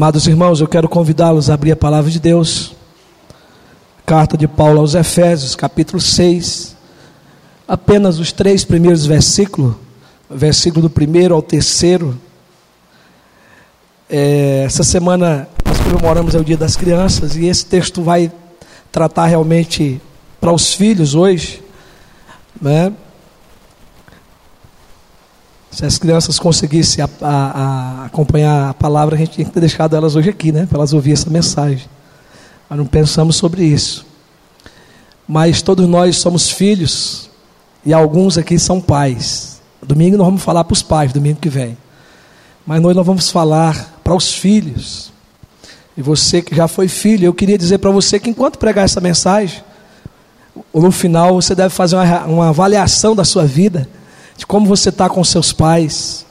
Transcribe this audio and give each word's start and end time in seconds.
Amados 0.00 0.26
irmãos, 0.26 0.62
eu 0.62 0.66
quero 0.66 0.88
convidá-los 0.88 1.50
a 1.50 1.54
abrir 1.54 1.72
a 1.72 1.76
palavra 1.76 2.10
de 2.10 2.18
Deus. 2.18 2.74
Carta 4.06 4.34
de 4.34 4.48
Paulo 4.48 4.80
aos 4.80 4.94
Efésios, 4.94 5.54
capítulo 5.54 6.00
6. 6.00 6.74
Apenas 7.68 8.18
os 8.18 8.32
três 8.32 8.64
primeiros 8.64 9.04
versículos, 9.04 9.74
versículo 10.30 10.80
do 10.80 10.88
primeiro 10.88 11.34
ao 11.34 11.42
terceiro. 11.42 12.18
É, 14.08 14.62
essa 14.64 14.82
semana 14.82 15.46
nós 15.66 15.78
comemoramos 15.80 16.34
é 16.34 16.38
o 16.38 16.44
Dia 16.44 16.56
das 16.56 16.76
Crianças 16.76 17.36
e 17.36 17.44
esse 17.44 17.66
texto 17.66 18.00
vai 18.02 18.32
tratar 18.90 19.26
realmente 19.26 20.00
para 20.40 20.50
os 20.50 20.72
filhos 20.72 21.14
hoje, 21.14 21.62
né? 22.58 22.90
Se 25.70 25.86
as 25.86 25.98
crianças 25.98 26.38
conseguissem 26.38 27.04
a, 27.04 27.08
a, 27.20 27.28
a 27.30 28.04
acompanhar 28.06 28.70
a 28.70 28.74
palavra, 28.74 29.14
a 29.14 29.18
gente 29.18 29.32
tinha 29.32 29.44
que 29.44 29.52
ter 29.52 29.60
deixado 29.60 29.94
elas 29.94 30.16
hoje 30.16 30.28
aqui, 30.28 30.50
né? 30.50 30.66
Para 30.66 30.78
elas 30.78 30.92
ouvir 30.92 31.12
essa 31.12 31.30
mensagem. 31.30 31.88
Mas 32.68 32.78
não 32.78 32.86
pensamos 32.86 33.36
sobre 33.36 33.64
isso. 33.64 34.04
Mas 35.28 35.62
todos 35.62 35.88
nós 35.88 36.16
somos 36.16 36.50
filhos 36.50 37.30
e 37.86 37.94
alguns 37.94 38.36
aqui 38.36 38.58
são 38.58 38.80
pais. 38.80 39.60
Domingo 39.80 40.16
nós 40.16 40.26
vamos 40.26 40.42
falar 40.42 40.64
para 40.64 40.72
os 40.72 40.82
pais, 40.82 41.12
domingo 41.12 41.38
que 41.38 41.48
vem. 41.48 41.78
Mas 42.66 42.82
nós 42.82 42.96
não 42.96 43.04
vamos 43.04 43.30
falar 43.30 44.00
para 44.02 44.14
os 44.14 44.34
filhos. 44.34 45.12
E 45.96 46.02
você 46.02 46.42
que 46.42 46.54
já 46.54 46.66
foi 46.66 46.88
filho, 46.88 47.26
eu 47.26 47.34
queria 47.34 47.56
dizer 47.56 47.78
para 47.78 47.90
você 47.92 48.18
que 48.18 48.28
enquanto 48.28 48.58
pregar 48.58 48.84
essa 48.84 49.00
mensagem, 49.00 49.62
no 50.74 50.90
final 50.90 51.34
você 51.34 51.54
deve 51.54 51.72
fazer 51.72 51.94
uma, 51.94 52.24
uma 52.24 52.48
avaliação 52.48 53.14
da 53.14 53.24
sua 53.24 53.46
vida 53.46 53.88
de 54.40 54.46
como 54.46 54.66
você 54.66 54.88
está 54.88 55.06
com 55.06 55.22
seus 55.22 55.52
pais, 55.52 56.24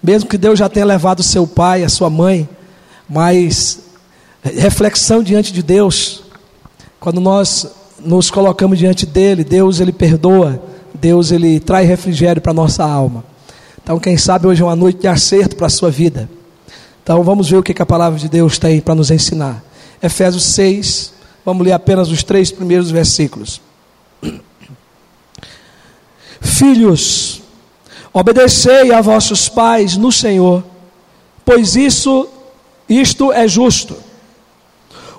mesmo 0.00 0.28
que 0.28 0.38
Deus 0.38 0.56
já 0.56 0.68
tenha 0.68 0.86
levado 0.86 1.20
seu 1.20 1.48
pai, 1.48 1.82
a 1.82 1.88
sua 1.88 2.08
mãe, 2.08 2.48
mas 3.08 3.80
reflexão 4.40 5.20
diante 5.20 5.52
de 5.52 5.64
Deus, 5.64 6.22
quando 7.00 7.20
nós 7.20 7.66
nos 7.98 8.30
colocamos 8.30 8.78
diante 8.78 9.04
dele, 9.04 9.42
Deus 9.42 9.80
ele 9.80 9.90
perdoa, 9.92 10.62
Deus 10.94 11.32
ele 11.32 11.58
traz 11.58 11.88
refrigério 11.88 12.40
para 12.40 12.52
nossa 12.52 12.84
alma. 12.84 13.24
Então, 13.82 13.98
quem 13.98 14.16
sabe 14.16 14.46
hoje 14.46 14.62
é 14.62 14.64
uma 14.64 14.76
noite 14.76 15.00
de 15.00 15.08
acerto 15.08 15.56
para 15.56 15.66
a 15.66 15.70
sua 15.70 15.90
vida. 15.90 16.30
Então, 17.02 17.24
vamos 17.24 17.50
ver 17.50 17.56
o 17.56 17.64
que, 17.64 17.74
que 17.74 17.82
a 17.82 17.86
palavra 17.86 18.16
de 18.16 18.28
Deus 18.28 18.60
tem 18.60 18.80
para 18.80 18.94
nos 18.94 19.10
ensinar. 19.10 19.60
Efésios 20.00 20.44
6, 20.44 21.12
vamos 21.44 21.66
ler 21.66 21.72
apenas 21.72 22.10
os 22.10 22.22
três 22.22 22.52
primeiros 22.52 22.92
versículos. 22.92 23.60
Filhos, 26.40 27.35
Obedecei 28.16 28.94
a 28.94 29.02
vossos 29.02 29.46
pais 29.46 29.98
no 29.98 30.10
Senhor, 30.10 30.64
pois 31.44 31.76
isso 31.76 32.26
isto 32.88 33.30
é 33.30 33.46
justo. 33.46 33.94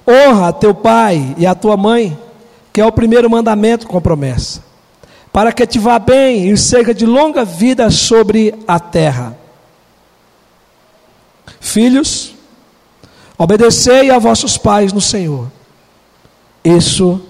Honra 0.07 0.51
teu 0.51 0.73
pai 0.73 1.35
e 1.37 1.45
a 1.45 1.53
tua 1.53 1.77
mãe, 1.77 2.17
que 2.73 2.81
é 2.81 2.85
o 2.87 2.91
primeiro 2.91 3.29
mandamento 3.29 3.85
com 3.85 4.01
promessa, 4.01 4.63
para 5.31 5.51
que 5.51 5.67
te 5.67 5.77
vá 5.77 5.99
bem 5.99 6.49
e 6.49 6.57
seja 6.57 6.91
de 6.91 7.05
longa 7.05 7.45
vida 7.45 7.91
sobre 7.91 8.55
a 8.67 8.79
terra. 8.79 9.37
Filhos, 11.59 12.33
obedecei 13.37 14.09
a 14.09 14.17
vossos 14.17 14.57
pais 14.57 14.91
no 14.91 15.01
Senhor. 15.01 15.51
Isso 16.65 17.21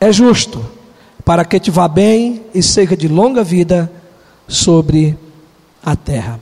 é 0.00 0.10
justo, 0.10 0.64
para 1.26 1.44
que 1.44 1.60
te 1.60 1.70
vá 1.70 1.86
bem 1.86 2.42
e 2.54 2.62
seja 2.62 2.96
de 2.96 3.06
longa 3.06 3.44
vida 3.44 3.92
sobre 4.52 5.18
a 5.84 5.96
terra. 5.96 6.38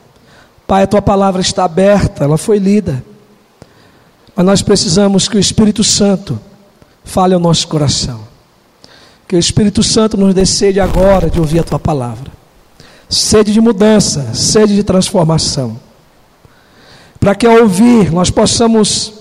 Pai, 0.66 0.82
a 0.82 0.86
tua 0.86 1.02
palavra 1.02 1.40
está 1.40 1.64
aberta, 1.64 2.24
ela 2.24 2.36
foi 2.36 2.58
lida. 2.58 3.02
Mas 4.36 4.46
nós 4.46 4.62
precisamos 4.62 5.28
que 5.28 5.36
o 5.36 5.40
Espírito 5.40 5.82
Santo 5.82 6.38
fale 7.04 7.34
ao 7.34 7.40
nosso 7.40 7.66
coração. 7.68 8.20
Que 9.26 9.36
o 9.36 9.38
Espírito 9.38 9.82
Santo 9.82 10.16
nos 10.16 10.34
dê 10.34 10.44
sede 10.44 10.80
agora 10.80 11.30
de 11.30 11.38
ouvir 11.40 11.60
a 11.60 11.64
tua 11.64 11.78
palavra. 11.78 12.30
Sede 13.08 13.52
de 13.52 13.60
mudança, 13.60 14.34
sede 14.34 14.74
de 14.74 14.82
transformação. 14.82 15.78
Para 17.18 17.34
que 17.34 17.46
ao 17.46 17.62
ouvir 17.62 18.12
nós 18.12 18.30
possamos 18.30 19.12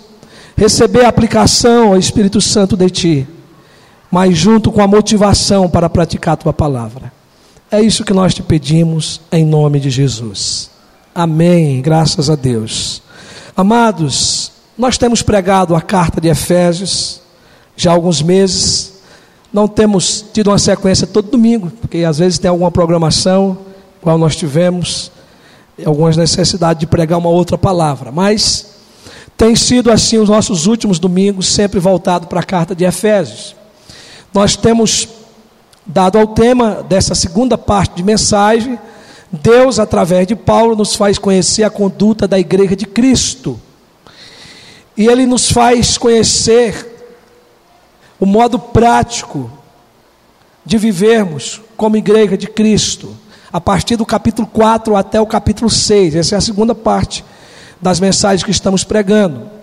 receber 0.55 1.05
a 1.05 1.09
aplicação 1.09 1.89
ao 1.89 1.97
Espírito 1.97 2.41
Santo 2.41 2.75
de 2.75 2.89
ti, 2.89 3.27
mas 4.11 4.37
junto 4.37 4.71
com 4.71 4.81
a 4.81 4.87
motivação 4.87 5.69
para 5.69 5.89
praticar 5.89 6.33
a 6.33 6.37
tua 6.37 6.53
palavra. 6.53 7.18
É 7.71 7.79
isso 7.79 8.03
que 8.03 8.13
nós 8.13 8.33
te 8.33 8.41
pedimos 8.41 9.21
em 9.31 9.45
nome 9.45 9.79
de 9.79 9.91
Jesus. 9.91 10.71
Amém. 11.13 11.81
Graças 11.81 12.27
a 12.27 12.35
Deus. 12.35 13.01
Amados, 13.55 14.51
nós 14.75 14.97
temos 14.97 15.21
pregado 15.21 15.75
a 15.75 15.81
carta 15.81 16.19
de 16.19 16.29
Efésios 16.29 17.21
já 17.77 17.91
há 17.91 17.93
alguns 17.93 18.21
meses. 18.21 18.93
Não 19.53 19.67
temos 19.67 20.25
tido 20.33 20.49
uma 20.49 20.57
sequência 20.57 21.05
todo 21.05 21.29
domingo, 21.29 21.71
porque 21.79 21.99
às 21.99 22.17
vezes 22.17 22.39
tem 22.39 22.49
alguma 22.49 22.71
programação, 22.71 23.59
qual 24.01 24.17
nós 24.17 24.35
tivemos, 24.35 25.11
algumas 25.85 26.17
necessidades 26.17 26.79
de 26.79 26.87
pregar 26.87 27.19
uma 27.19 27.29
outra 27.29 27.57
palavra. 27.57 28.11
Mas 28.11 28.65
tem 29.37 29.55
sido 29.55 29.91
assim 29.91 30.17
os 30.17 30.27
nossos 30.27 30.65
últimos 30.65 30.97
domingos, 30.97 31.47
sempre 31.47 31.79
voltado 31.79 32.25
para 32.25 32.39
a 32.39 32.43
carta 32.43 32.73
de 32.73 32.83
Efésios. 32.83 33.55
Nós 34.33 34.55
temos 34.55 35.07
Dado 35.91 36.19
ao 36.19 36.27
tema 36.27 36.85
dessa 36.87 37.15
segunda 37.15 37.57
parte 37.57 37.95
de 37.95 38.03
mensagem, 38.03 38.77
Deus, 39.31 39.79
através 39.79 40.27
de 40.27 40.35
Paulo, 40.35 40.75
nos 40.75 40.93
faz 40.93 41.17
conhecer 41.17 41.63
a 41.63 41.69
conduta 41.71 42.27
da 42.27 42.37
igreja 42.37 42.75
de 42.75 42.85
Cristo. 42.85 43.59
E 44.95 45.07
ele 45.07 45.25
nos 45.25 45.51
faz 45.51 45.97
conhecer 45.97 47.09
o 48.19 48.25
modo 48.27 48.59
prático 48.59 49.49
de 50.63 50.77
vivermos 50.77 51.59
como 51.75 51.97
igreja 51.97 52.37
de 52.37 52.45
Cristo, 52.45 53.17
a 53.51 53.59
partir 53.59 53.95
do 53.95 54.05
capítulo 54.05 54.47
4 54.47 54.95
até 54.95 55.19
o 55.19 55.25
capítulo 55.25 55.71
6. 55.71 56.13
Essa 56.13 56.35
é 56.35 56.37
a 56.37 56.41
segunda 56.41 56.75
parte 56.75 57.25
das 57.81 57.99
mensagens 57.99 58.43
que 58.43 58.51
estamos 58.51 58.83
pregando. 58.83 59.58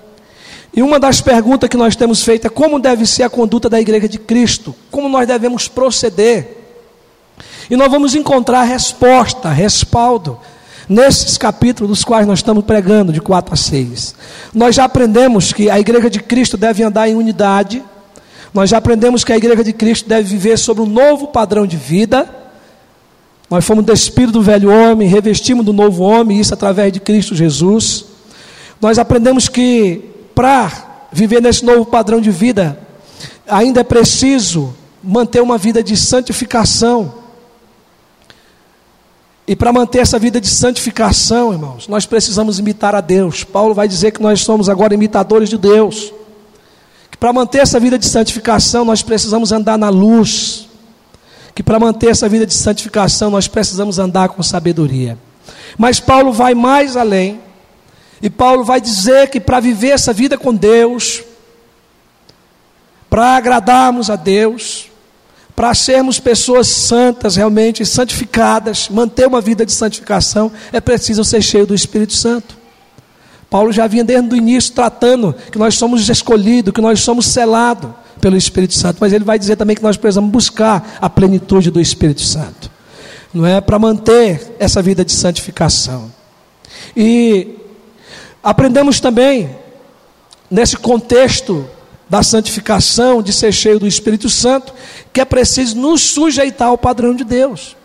E 0.76 0.82
uma 0.82 1.00
das 1.00 1.22
perguntas 1.22 1.70
que 1.70 1.76
nós 1.76 1.97
temos 1.97 2.22
feito 2.22 2.47
é 2.47 2.50
como 2.50 2.78
deve 2.78 3.06
ser 3.06 3.22
a 3.22 3.31
conduta 3.31 3.66
da 3.66 3.81
igreja 3.81 4.06
de 4.06 4.19
Cristo, 4.19 4.75
como 4.91 5.09
nós 5.09 5.26
devemos 5.26 5.69
proceder. 5.69 6.59
E 7.70 7.76
nós 7.76 7.91
vamos 7.91 8.14
encontrar 8.14 8.62
resposta, 8.64 9.48
respaldo, 9.48 10.38
nesses 10.87 11.38
capítulos 11.38 11.88
dos 11.88 12.04
quais 12.04 12.26
nós 12.26 12.41
estamos 12.41 12.62
pregando, 12.62 13.10
de 13.10 13.22
4 13.22 13.54
a 13.54 13.56
6. 13.56 14.14
Nós 14.54 14.75
já 14.75 14.84
aprendemos 14.84 15.50
que 15.50 15.70
a 15.70 15.81
igreja 15.81 16.10
de 16.10 16.20
Cristo 16.20 16.59
deve 16.59 16.82
andar 16.82 17.08
em 17.08 17.14
unidade, 17.14 17.82
nós 18.53 18.69
já 18.69 18.76
aprendemos 18.76 19.25
que 19.25 19.32
a 19.32 19.37
igreja 19.37 19.64
de 19.64 19.72
Cristo 19.72 20.06
deve 20.06 20.28
viver 20.28 20.58
sobre 20.58 20.82
um 20.82 20.87
novo 20.87 21.28
padrão 21.28 21.66
de 21.66 21.76
vida. 21.76 22.28
Nós 23.50 23.64
fomos 23.64 23.84
despidos 23.84 24.32
do 24.32 24.43
velho 24.43 24.70
homem, 24.70 25.08
revestimos 25.08 25.64
do 25.64 25.72
novo 25.72 26.03
homem, 26.03 26.38
isso 26.38 26.53
através 26.53 26.93
de 26.93 27.00
Cristo 27.00 27.34
Jesus. 27.34 28.04
Nós 28.81 28.98
aprendemos 28.98 29.48
que 29.48 30.16
para 30.36 31.08
viver 31.10 31.41
nesse 31.41 31.64
novo 31.64 31.86
padrão 31.86 32.20
de 32.20 32.30
vida, 32.30 32.78
ainda 33.48 33.80
é 33.80 33.84
preciso 33.84 34.76
manter 35.02 35.41
uma 35.41 35.56
vida 35.56 35.82
de 35.82 35.97
santificação. 35.97 37.14
E 39.48 39.56
para 39.56 39.72
manter 39.72 40.00
essa 40.00 40.19
vida 40.19 40.38
de 40.38 40.48
santificação, 40.48 41.54
irmãos, 41.54 41.88
nós 41.88 42.04
precisamos 42.04 42.58
imitar 42.58 42.94
a 42.94 43.00
Deus. 43.00 43.44
Paulo 43.44 43.72
vai 43.72 43.88
dizer 43.88 44.10
que 44.10 44.20
nós 44.20 44.42
somos 44.42 44.69
agora 44.69 44.92
imitadores 44.92 45.48
de 45.48 45.56
Deus. 45.56 46.12
Que 47.10 47.16
para 47.16 47.32
manter 47.32 47.60
essa 47.60 47.80
vida 47.80 47.98
de 47.98 48.04
santificação, 48.04 48.84
nós 48.84 49.02
precisamos 49.02 49.52
andar 49.52 49.78
na 49.78 49.88
luz. 49.88 50.69
Que 51.55 51.62
para 51.62 51.81
manter 51.81 52.11
essa 52.11 52.28
vida 52.28 52.44
de 52.44 52.52
santificação, 52.52 53.31
nós 53.31 53.49
precisamos 53.49 53.99
andar 53.99 54.28
com 54.28 54.43
sabedoria. 54.43 55.16
Mas 55.78 55.99
Paulo 55.99 56.31
vai 56.31 56.52
mais 56.52 56.94
além 56.94 57.40
e 58.22 58.30
Paulo 58.30 58.64
vai 58.64 58.80
dizer 58.80 59.28
que 59.28 59.38
para 59.38 59.60
viver 59.60 59.90
essa 59.90 60.12
vida 60.12 60.38
com 60.38 60.54
Deus, 60.54 61.22
para 63.10 63.36
agradarmos 63.36 64.10
a 64.10 64.16
Deus, 64.16 64.90
para 65.54 65.74
sermos 65.74 66.20
pessoas 66.20 66.68
santas, 66.68 67.36
realmente 67.36 67.84
santificadas, 67.86 68.88
manter 68.88 69.26
uma 69.26 69.40
vida 69.40 69.64
de 69.64 69.72
santificação, 69.72 70.52
é 70.72 70.80
preciso 70.80 71.24
ser 71.24 71.40
cheio 71.40 71.66
do 71.66 71.74
Espírito 71.74 72.12
Santo. 72.12 72.56
Paulo 73.48 73.72
já 73.72 73.86
vinha 73.86 74.04
desde 74.04 74.34
o 74.34 74.36
início 74.36 74.74
tratando 74.74 75.34
que 75.50 75.58
nós 75.58 75.76
somos 75.76 76.08
escolhidos, 76.08 76.74
que 76.74 76.80
nós 76.80 77.00
somos 77.00 77.26
selados 77.26 77.90
pelo 78.20 78.36
Espírito 78.36 78.74
Santo, 78.74 78.98
mas 79.00 79.12
ele 79.12 79.24
vai 79.24 79.38
dizer 79.38 79.56
também 79.56 79.76
que 79.76 79.82
nós 79.82 79.96
precisamos 79.96 80.30
buscar 80.30 80.98
a 81.00 81.08
plenitude 81.08 81.70
do 81.70 81.80
Espírito 81.80 82.22
Santo, 82.22 82.70
não 83.32 83.46
é? 83.46 83.60
Para 83.60 83.78
manter 83.78 84.56
essa 84.58 84.82
vida 84.82 85.04
de 85.04 85.12
santificação. 85.12 86.10
E 86.96 87.56
Aprendemos 88.46 89.00
também, 89.00 89.50
nesse 90.48 90.76
contexto 90.76 91.69
da 92.08 92.22
santificação, 92.22 93.20
de 93.20 93.32
ser 93.32 93.50
cheio 93.50 93.81
do 93.81 93.88
Espírito 93.88 94.28
Santo, 94.28 94.72
que 95.12 95.20
é 95.20 95.25
preciso 95.25 95.76
nos 95.76 96.00
sujeitar 96.00 96.69
ao 96.69 96.78
padrão 96.78 97.12
de 97.12 97.25
Deus. 97.25 97.76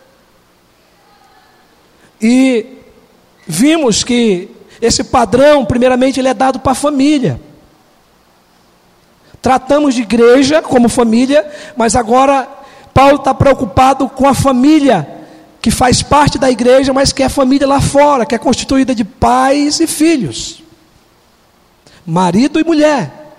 E 2.22 2.78
vimos 3.48 4.04
que 4.04 4.52
esse 4.80 5.04
padrão, 5.04 5.66
primeiramente, 5.66 6.20
ele 6.20 6.28
é 6.28 6.34
dado 6.36 6.60
para 6.60 6.74
a 6.74 6.76
família. 6.76 7.42
Tratamos 9.42 9.96
de 9.96 10.04
igreja 10.04 10.62
como 10.62 10.88
família, 10.88 11.44
mas 11.76 11.96
agora 11.96 12.48
Paulo 12.94 13.16
está 13.16 13.34
preocupado 13.34 14.08
com 14.08 14.28
a 14.28 14.36
família 14.36 15.21
que 15.62 15.70
faz 15.70 16.02
parte 16.02 16.40
da 16.40 16.50
igreja, 16.50 16.92
mas 16.92 17.14
que 17.14 17.22
é 17.22 17.30
família 17.30 17.68
lá 17.68 17.80
fora, 17.80 18.26
que 18.26 18.34
é 18.34 18.38
constituída 18.38 18.96
de 18.96 19.04
pais 19.04 19.80
e 19.80 19.88
filhos, 19.88 20.64
marido 22.06 22.60
e 22.60 22.64
mulher. 22.64 23.36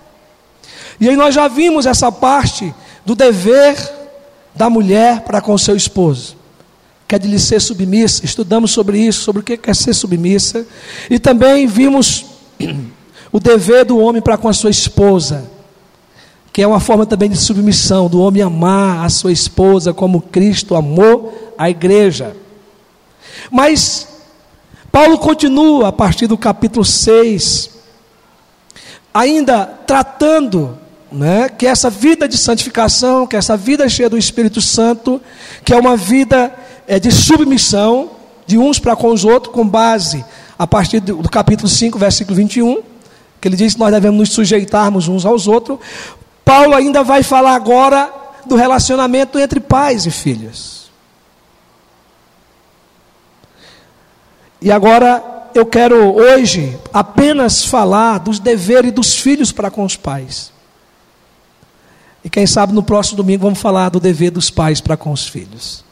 E 1.01 1.09
aí 1.09 1.17
nós 1.17 1.35
já 1.35 1.49
vimos 1.49 1.85
essa 1.85 2.13
parte 2.13 2.73
do 3.05 3.15
dever 3.15 3.77
da 4.55 4.71
mulher 4.71 5.23
para 5.23 5.41
com 5.41 5.57
seu 5.59 5.75
esposo 5.75 6.43
que 7.13 7.17
é 7.17 7.19
de 7.19 7.29
lhe 7.29 7.39
ser 7.39 7.61
submissa. 7.61 8.25
Estudamos 8.25 8.71
sobre 8.71 8.99
isso, 8.99 9.21
sobre 9.21 9.41
o 9.41 9.45
que 9.45 9.61
é 9.63 9.75
ser 9.75 9.93
submissa. 9.93 10.67
E 11.11 11.19
também 11.19 11.67
vimos 11.67 12.25
o 13.31 13.39
dever 13.39 13.85
do 13.85 13.99
homem 13.99 14.23
para 14.23 14.39
com 14.39 14.49
a 14.49 14.53
sua 14.55 14.71
esposa, 14.71 15.45
que 16.53 16.61
é 16.61 16.67
uma 16.67 16.81
forma 16.81 17.07
também 17.07 17.31
de 17.31 17.37
submissão, 17.37 18.09
do 18.09 18.21
homem 18.21 18.43
amar 18.43 19.05
a 19.05 19.09
sua 19.09 19.33
esposa 19.33 19.95
como 19.95 20.21
Cristo 20.21 20.75
amou 20.75 21.55
a 21.57 21.71
igreja. 21.71 22.37
Mas 23.51 24.07
Paulo 24.91 25.19
continua 25.19 25.89
a 25.89 25.93
partir 25.93 26.27
do 26.27 26.37
capítulo 26.37 26.85
6, 26.85 27.71
ainda 29.15 29.65
tratando 29.65 30.79
né, 31.11 31.49
que 31.49 31.67
essa 31.67 31.89
vida 31.89 32.29
de 32.29 32.37
santificação, 32.37 33.27
que 33.27 33.37
essa 33.37 33.57
vida 33.57 33.89
cheia 33.89 34.11
do 34.11 34.19
Espírito 34.19 34.61
Santo, 34.61 35.21
que 35.65 35.73
é 35.73 35.77
uma 35.77 35.97
vida 35.97 36.53
é, 36.87 36.99
de 36.99 37.11
submissão 37.11 38.11
de 38.47 38.59
uns 38.59 38.79
para 38.79 38.95
com 38.95 39.09
os 39.09 39.25
outros, 39.25 39.55
com 39.55 39.67
base 39.67 40.23
a 40.59 40.67
partir 40.67 41.01
do, 41.01 41.17
do 41.17 41.29
capítulo 41.31 41.69
5, 41.69 41.99
versículo 41.99 42.37
21, 42.37 42.83
que 43.41 43.49
ele 43.49 43.57
diz 43.57 43.75
que 43.75 43.81
nós 43.81 43.93
devemos 43.93 44.19
nos 44.19 44.31
sujeitarmos 44.31 45.09
uns 45.09 45.25
aos 45.25 45.47
outros. 45.47 45.79
Paulo 46.45 46.75
ainda 46.75 47.03
vai 47.03 47.23
falar 47.23 47.55
agora 47.55 48.13
do 48.47 48.57
relacionamento 48.57 49.39
entre 49.39 49.61
pais 49.61 50.07
e 50.07 50.11
filhos. 50.11 50.91
E 54.61 54.71
agora 54.71 55.23
eu 55.55 55.67
quero 55.67 56.15
hoje 56.15 56.79
apenas 56.93 57.65
falar 57.65 58.19
dos 58.19 58.39
deveres 58.39 58.93
dos 58.93 59.19
filhos 59.19 59.53
para 59.53 59.71
com 59.71 59.85
os 59.85 59.97
pais. 59.97 60.53
E 62.25 62.31
quem 62.31 62.47
sabe 62.47 62.73
no 62.73 62.83
próximo 62.83 63.17
domingo 63.17 63.43
vamos 63.43 63.61
falar 63.61 63.89
do 63.89 63.99
dever 63.99 64.31
dos 64.31 64.51
pais 64.51 64.81
para 64.81 64.97
com 64.97 65.11
os 65.11 65.27
filhos. 65.27 65.85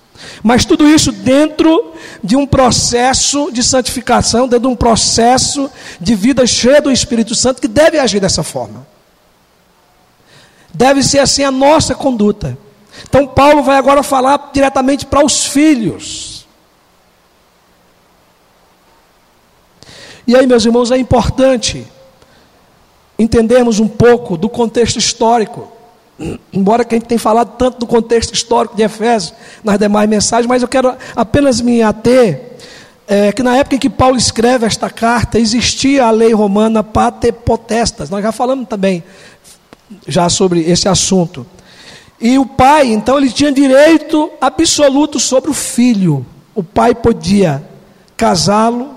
Mas 0.43 0.65
tudo 0.65 0.87
isso 0.87 1.11
dentro 1.11 1.93
de 2.23 2.37
um 2.37 2.47
processo 2.47 3.51
de 3.51 3.63
santificação, 3.63 4.47
dentro 4.47 4.69
de 4.69 4.75
um 4.75 4.77
processo 4.77 5.71
de 6.01 6.15
vida 6.15 6.47
cheia 6.47 6.81
do 6.81 6.93
Espírito 6.93 7.35
Santo 7.35 7.61
que 7.61 7.69
deve 7.69 7.99
agir 7.99 8.21
dessa 8.21 8.43
forma. 8.43 8.87
Deve 10.73 11.03
ser 11.03 11.19
assim 11.19 11.45
a 11.45 11.51
nossa 11.51 11.95
conduta. 11.95 12.57
Então, 13.05 13.27
Paulo 13.27 13.63
vai 13.63 13.77
agora 13.77 14.03
falar 14.03 14.51
diretamente 14.53 15.07
para 15.07 15.25
os 15.25 15.45
filhos. 15.47 16.47
E 20.27 20.37
aí, 20.37 20.47
meus 20.47 20.65
irmãos, 20.65 20.91
é 20.91 20.97
importante 20.97 21.87
entendermos 23.19 23.81
um 23.81 23.89
pouco 23.89 24.37
do 24.37 24.49
contexto 24.49 24.99
histórico 24.99 25.81
embora 26.53 26.85
que 26.85 26.95
a 26.95 26.99
gente 26.99 27.09
tenha 27.09 27.19
falado 27.19 27.57
tanto 27.57 27.79
do 27.79 27.87
contexto 27.87 28.35
histórico 28.35 28.77
de 28.77 28.83
Efésios 28.83 29.33
nas 29.65 29.79
demais 29.79 30.09
mensagens, 30.09 30.47
mas 30.47 30.63
eu 30.63 30.69
quero 30.69 30.95
apenas 31.17 31.61
me 31.61 31.83
ater 31.83 32.51
é, 33.09 33.33
que 33.33 33.43
na 33.43 33.57
época 33.57 33.75
em 33.75 33.79
que 33.79 33.91
Paulo 33.91 34.17
escreve 34.17 34.67
esta 34.67 34.89
carta, 34.89 35.37
existia 35.37 36.05
a 36.05 36.13
lei 36.13 36.33
romana 36.33 36.85
pater 36.85 37.33
potestas. 37.33 38.09
Nós 38.09 38.23
já 38.23 38.31
falamos 38.31 38.69
também 38.69 39.03
já 40.07 40.29
sobre 40.29 40.61
esse 40.63 40.89
assunto. 40.89 41.47
E 42.21 42.39
o 42.39 42.45
pai, 42.45 42.93
então, 42.93 43.19
ele 43.19 43.31
tinha 43.31 43.51
direito 43.51 44.31
absoluto 44.41 45.19
sobre 45.19 45.51
o 45.51 45.55
filho. 45.55 46.25
O 46.55 46.63
pai 46.63 46.95
podia 46.95 47.63
casá-lo, 48.17 48.95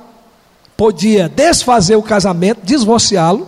podia 0.76 1.30
desfazer 1.30 1.96
o 1.96 2.04
casamento, 2.04 2.60
divorciá-lo, 2.64 3.48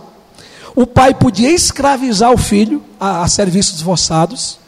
o 0.74 0.86
pai 0.86 1.14
podia 1.14 1.50
escravizar 1.50 2.30
o 2.32 2.36
filho 2.36 2.82
a, 3.00 3.22
a 3.22 3.28
serviços 3.28 3.80
forçados. 3.80 4.58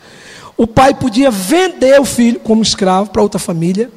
O 0.56 0.66
pai 0.66 0.94
podia 0.94 1.30
vender 1.30 2.00
o 2.00 2.04
filho 2.04 2.40
como 2.40 2.62
escravo 2.62 3.10
para 3.10 3.22
outra 3.22 3.38
família. 3.38 3.90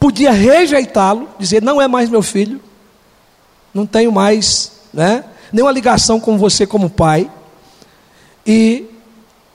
Podia 0.00 0.32
rejeitá-lo, 0.32 1.28
dizer: 1.38 1.62
não 1.62 1.80
é 1.80 1.86
mais 1.86 2.08
meu 2.08 2.22
filho. 2.22 2.60
Não 3.74 3.84
tenho 3.86 4.10
mais 4.10 4.72
né, 4.92 5.24
nenhuma 5.54 5.70
ligação 5.70 6.18
com 6.18 6.36
você 6.36 6.66
como 6.66 6.90
pai. 6.90 7.30
E 8.44 8.86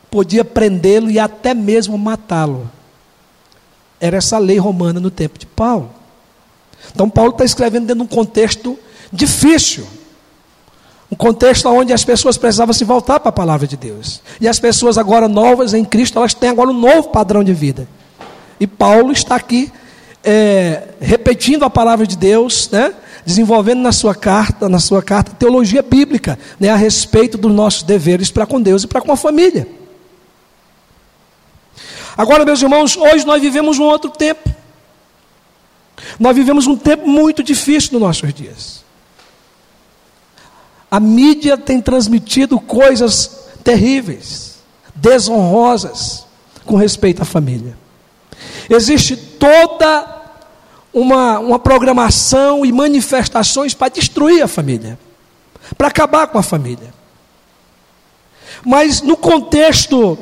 podia 0.10 0.46
prendê-lo 0.46 1.12
e 1.12 1.19
até 1.19 1.54
mesmo 1.54 1.98
matá-lo. 1.98 2.72
Era 4.00 4.18
essa 4.18 4.38
lei 4.38 4.57
romana 4.57 5.00
no 5.00 5.12
tempo 5.12 5.38
de 5.38 5.46
Paulo. 5.46 5.92
Então, 6.96 7.10
Paulo 7.10 7.31
está 7.31 7.44
escrevendo 7.44 7.86
dentro 7.86 8.04
de 8.06 8.12
um 8.12 8.16
contexto 8.16 8.80
difícil. 9.12 9.86
Um 11.12 11.16
contexto 11.16 11.68
onde 11.68 11.92
as 11.92 12.06
pessoas 12.06 12.38
precisavam 12.38 12.74
se 12.74 12.86
voltar 12.86 13.19
para 13.19 13.30
a 13.30 13.34
palavra 13.34 13.68
de 13.68 13.75
Deus. 13.75 14.22
E 14.40 14.48
as 14.48 14.57
pessoas 14.57 14.98
agora 14.98 15.28
novas 15.28 15.74
em 15.74 15.84
Cristo, 15.84 16.18
elas 16.18 16.34
têm 16.34 16.50
agora 16.50 16.69
um 16.69 16.80
novo 16.80 17.10
padrão 17.10 17.44
de 17.44 17.54
vida. 17.54 17.88
E 18.57 18.66
Paulo 18.66 19.12
está 19.12 19.36
aqui 19.36 19.72
é, 20.24 20.88
repetindo 21.01 21.63
a 21.63 21.69
palavra 21.69 22.07
de 22.07 22.18
Deus, 22.18 22.69
né? 22.72 22.94
Desenvolvendo 23.25 23.81
na 23.81 23.92
sua 23.92 24.16
carta, 24.16 24.69
na 24.69 24.80
sua 24.80 25.01
carta, 25.01 25.31
teologia 25.31 25.81
bíblica, 25.81 26.38
né? 26.60 26.69
a 26.69 26.75
respeito 26.75 27.38
dos 27.38 27.54
nossos 27.54 27.83
deveres 27.83 28.31
para 28.31 28.45
com 28.45 28.62
Deus 28.62 28.83
e 28.83 28.88
para 28.88 29.01
com 29.01 29.12
a 29.12 29.18
família. 29.18 29.68
Agora, 32.18 32.44
meus 32.44 32.62
irmãos, 32.62 32.98
hoje 32.98 33.25
nós 33.25 33.42
vivemos 33.42 33.80
um 33.80 33.83
outro 33.83 34.10
tempo. 34.10 34.50
Nós 36.19 36.36
vivemos 36.36 36.68
um 36.68 36.75
tempo 36.75 37.07
muito 37.07 37.42
difícil 37.42 37.94
nos 37.94 38.01
nossos 38.01 38.33
dias. 38.33 38.83
A 40.92 41.00
mídia 41.00 41.57
tem 41.57 41.80
transmitido 41.81 42.60
coisas 42.60 43.48
terríveis, 43.63 44.56
desonrosas 44.95 46.25
com 46.65 46.75
respeito 46.75 47.22
à 47.22 47.25
família. 47.25 47.77
Existe 48.70 49.15
toda 49.15 50.19
uma, 50.93 51.39
uma 51.39 51.60
programação 51.60 52.65
e 52.65 52.72
manifestações 52.72 53.74
para 53.74 53.89
destruir 53.89 54.41
a 54.41 54.48
família, 54.48 55.00
para 55.77 55.88
acabar 55.88 56.27
com 56.27 56.38
a 56.38 56.43
família. 56.43 56.93
Mas 58.65 59.01
no 59.01 59.15
contexto 59.15 60.17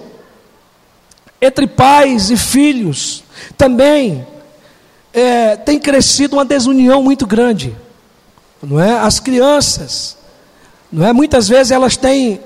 entre 1.41 1.67
pais 1.67 2.31
e 2.31 2.38
filhos, 2.38 3.24
também 3.57 4.25
é, 5.13 5.55
tem 5.55 5.79
crescido 5.79 6.36
uma 6.36 6.45
desunião 6.45 7.03
muito 7.03 7.27
grande. 7.27 7.75
Não 8.62 8.79
é? 8.79 8.97
As 9.00 9.19
crianças 9.19 10.17
não 10.91 11.05
é? 11.05 11.12
Muitas 11.12 11.47
vezes 11.47 11.71
elas 11.71 11.97
têm 11.97 12.39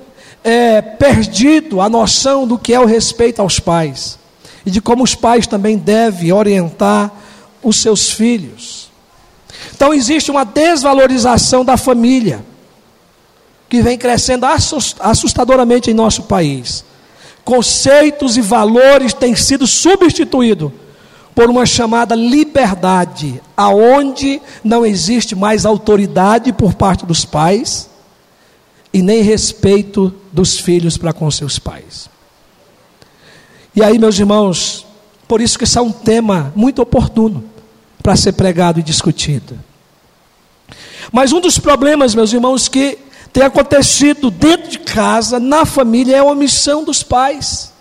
é, 0.44 0.82
perdido 0.82 1.80
a 1.80 1.88
noção 1.90 2.48
do 2.48 2.58
que 2.58 2.74
é 2.74 2.80
o 2.80 2.86
respeito 2.86 3.42
aos 3.42 3.60
pais 3.60 4.18
e 4.66 4.72
de 4.72 4.82
como 4.82 5.04
os 5.04 5.16
pais 5.16 5.46
também 5.46 5.78
devem 5.78 6.32
orientar 6.32 7.12
os 7.64 7.78
seus 7.82 8.10
filhos. 8.10 8.90
Então 9.74 9.94
existe 9.94 10.32
uma 10.32 10.44
desvalorização 10.44 11.64
da 11.64 11.78
família 11.78 12.44
que 13.70 13.82
vem 13.82 13.98
crescendo 13.98 14.46
assustadoramente 15.00 15.90
em 15.90 15.94
nosso 15.94 16.24
país. 16.24 16.84
Conceitos 17.44 18.38
e 18.38 18.42
valores 18.42 19.14
têm 19.14 19.36
sido 19.36 19.66
substituídos 19.66 20.72
por 21.34 21.50
uma 21.50 21.66
chamada 21.66 22.14
liberdade, 22.14 23.42
aonde 23.56 24.42
não 24.64 24.86
existe 24.86 25.36
mais 25.36 25.66
autoridade 25.66 26.52
por 26.52 26.74
parte 26.74 27.06
dos 27.06 27.24
pais 27.24 27.90
e 28.94 29.02
nem 29.02 29.22
respeito 29.22 30.14
dos 30.32 30.60
filhos 30.60 30.98
para 30.98 31.14
com 31.14 31.32
seus 31.32 31.58
pais. 31.58 32.10
E 33.74 33.82
aí, 33.82 33.98
meus 33.98 34.20
irmãos, 34.20 34.86
por 35.32 35.40
isso 35.40 35.58
que 35.58 35.64
isso 35.64 35.80
é 35.80 35.82
um 35.82 35.94
tema 35.94 36.52
muito 36.58 36.82
oportuno 36.82 37.42
para 38.04 38.18
ser 38.18 38.34
pregado 38.34 38.82
e 38.82 38.84
discutido. 38.84 39.58
Mas 41.10 41.32
um 41.32 41.40
dos 41.40 41.58
problemas, 41.58 42.14
meus 42.14 42.34
irmãos, 42.34 42.68
que 42.68 43.00
tem 43.32 43.42
acontecido 43.42 44.30
dentro 44.30 44.70
de 44.70 44.80
casa, 44.80 45.40
na 45.40 45.66
família, 45.66 46.18
é 46.18 46.20
a 46.20 46.26
omissão 46.26 46.84
dos 46.84 47.02
pais. 47.02 47.72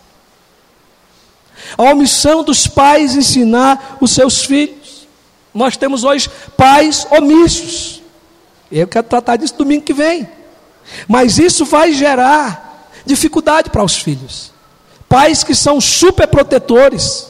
A 1.76 1.82
omissão 1.82 2.44
dos 2.44 2.68
pais 2.68 3.16
ensinar 3.16 3.98
os 4.00 4.12
seus 4.12 4.44
filhos. 4.44 5.08
Nós 5.52 5.76
temos 5.76 6.04
hoje 6.04 6.30
pais 6.56 7.04
omissos. 7.10 8.00
Eu 8.70 8.86
quero 8.86 9.08
tratar 9.08 9.34
disso 9.34 9.56
domingo 9.58 9.82
que 9.82 9.92
vem. 9.92 10.28
Mas 11.08 11.36
isso 11.36 11.64
vai 11.64 11.92
gerar 11.92 12.92
dificuldade 13.04 13.70
para 13.70 13.82
os 13.82 13.96
filhos. 13.96 14.52
Pais 15.08 15.42
que 15.42 15.52
são 15.52 15.80
super 15.80 16.28
protetores, 16.28 17.29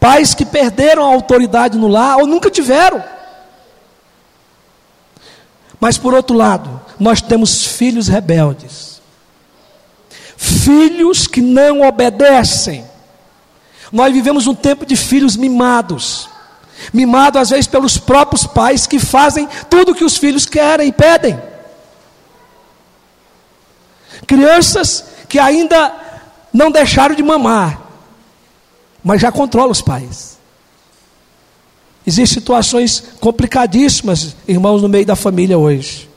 pais 0.00 0.34
que 0.34 0.46
perderam 0.46 1.04
a 1.04 1.14
autoridade 1.14 1.76
no 1.78 1.86
lar 1.86 2.16
ou 2.16 2.26
nunca 2.26 2.50
tiveram. 2.50 3.04
Mas 5.78 5.96
por 5.96 6.14
outro 6.14 6.36
lado, 6.36 6.80
nós 6.98 7.20
temos 7.20 7.64
filhos 7.64 8.08
rebeldes, 8.08 9.00
filhos 10.36 11.26
que 11.26 11.40
não 11.40 11.82
obedecem. 11.82 12.84
Nós 13.92 14.12
vivemos 14.12 14.46
um 14.46 14.54
tempo 14.54 14.84
de 14.84 14.96
filhos 14.96 15.36
mimados, 15.36 16.28
mimados 16.92 17.40
às 17.40 17.50
vezes 17.50 17.66
pelos 17.66 17.98
próprios 17.98 18.46
pais 18.46 18.86
que 18.86 18.98
fazem 18.98 19.48
tudo 19.68 19.92
o 19.92 19.94
que 19.94 20.04
os 20.04 20.16
filhos 20.16 20.46
querem 20.46 20.88
e 20.88 20.92
pedem. 20.92 21.40
Crianças 24.26 25.04
que 25.28 25.38
ainda 25.38 25.92
não 26.52 26.70
deixaram 26.70 27.14
de 27.14 27.22
mamar, 27.22 27.79
mas 29.02 29.20
já 29.20 29.32
controlam 29.32 29.70
os 29.70 29.82
pais. 29.82 30.38
Existem 32.06 32.40
situações 32.40 33.02
complicadíssimas, 33.20 34.34
irmãos, 34.46 34.82
no 34.82 34.88
meio 34.88 35.06
da 35.06 35.16
família 35.16 35.58
hoje. 35.58 36.08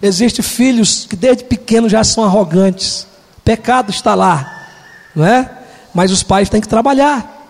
Existem 0.00 0.42
filhos 0.42 1.06
que 1.08 1.16
desde 1.16 1.44
pequenos 1.44 1.92
já 1.92 2.02
são 2.02 2.24
arrogantes. 2.24 3.06
Pecado 3.44 3.90
está 3.90 4.14
lá, 4.14 4.68
não 5.14 5.24
é? 5.24 5.50
Mas 5.94 6.10
os 6.10 6.22
pais 6.22 6.48
têm 6.48 6.60
que 6.60 6.68
trabalhar. 6.68 7.46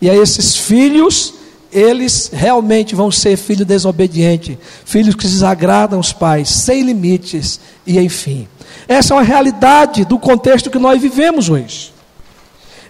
E 0.00 0.10
aí 0.10 0.18
esses 0.18 0.56
filhos, 0.56 1.34
eles 1.72 2.30
realmente 2.32 2.94
vão 2.94 3.10
ser 3.10 3.36
filhos 3.36 3.66
desobedientes, 3.66 4.58
filhos 4.84 5.14
que 5.14 5.26
desagradam 5.26 5.98
os 5.98 6.12
pais, 6.12 6.50
sem 6.50 6.82
limites 6.82 7.58
e 7.86 7.98
enfim. 7.98 8.46
Essa 8.86 9.14
é 9.14 9.16
uma 9.16 9.22
realidade 9.22 10.04
do 10.04 10.18
contexto 10.18 10.70
que 10.70 10.78
nós 10.78 11.00
vivemos 11.00 11.48
hoje. 11.48 11.93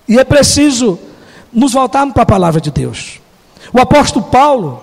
E 0.08 0.18
é 0.18 0.24
preciso 0.24 0.98
nos 1.52 1.72
voltarmos 1.72 2.12
para 2.12 2.24
a 2.24 2.26
palavra 2.26 2.60
de 2.60 2.70
Deus. 2.70 3.20
O 3.72 3.80
apóstolo 3.80 4.26
Paulo, 4.26 4.82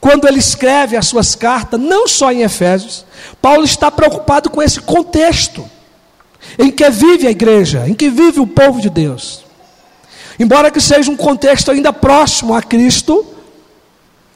quando 0.00 0.26
ele 0.26 0.38
escreve 0.38 0.96
as 0.96 1.06
suas 1.06 1.34
cartas, 1.34 1.78
não 1.78 2.08
só 2.08 2.32
em 2.32 2.42
Efésios, 2.42 3.04
Paulo 3.40 3.64
está 3.64 3.90
preocupado 3.90 4.50
com 4.50 4.62
esse 4.62 4.80
contexto 4.80 5.68
em 6.58 6.70
que 6.70 6.88
vive 6.90 7.26
a 7.26 7.30
igreja, 7.30 7.84
em 7.86 7.94
que 7.94 8.08
vive 8.08 8.40
o 8.40 8.46
povo 8.46 8.80
de 8.80 8.88
Deus. 8.88 9.44
Embora 10.38 10.70
que 10.70 10.80
seja 10.80 11.10
um 11.10 11.16
contexto 11.16 11.70
ainda 11.70 11.92
próximo 11.92 12.54
a 12.54 12.62
Cristo, 12.62 13.26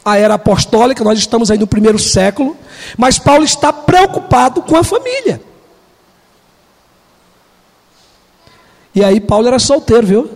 a 0.04 0.18
era 0.18 0.34
apostólica, 0.34 1.02
nós 1.02 1.18
estamos 1.18 1.50
aí 1.50 1.56
no 1.56 1.66
primeiro 1.66 1.98
século, 1.98 2.56
mas 2.98 3.18
Paulo 3.18 3.42
está 3.42 3.72
preocupado 3.72 4.60
com 4.60 4.76
a 4.76 4.84
família. 4.84 5.40
E 8.94 9.02
aí 9.02 9.20
Paulo 9.20 9.48
era 9.48 9.58
solteiro, 9.58 10.06
viu? 10.06 10.30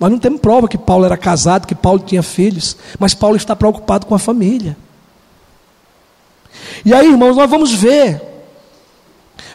Nós 0.00 0.10
não 0.10 0.18
temos 0.18 0.40
prova 0.40 0.68
que 0.68 0.76
Paulo 0.76 1.04
era 1.04 1.16
casado, 1.16 1.66
que 1.66 1.74
Paulo 1.74 2.00
tinha 2.00 2.22
filhos, 2.22 2.76
mas 2.98 3.14
Paulo 3.14 3.36
está 3.36 3.54
preocupado 3.54 4.06
com 4.06 4.14
a 4.14 4.18
família. 4.18 4.76
E 6.84 6.92
aí, 6.92 7.08
irmãos, 7.08 7.36
nós 7.36 7.48
vamos 7.48 7.72
ver 7.72 8.20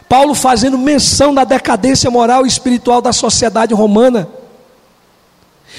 Paulo 0.08 0.34
fazendo 0.34 0.78
menção 0.78 1.34
da 1.34 1.44
decadência 1.44 2.10
moral 2.10 2.44
e 2.44 2.48
espiritual 2.48 3.00
da 3.00 3.12
sociedade 3.12 3.74
romana. 3.74 4.28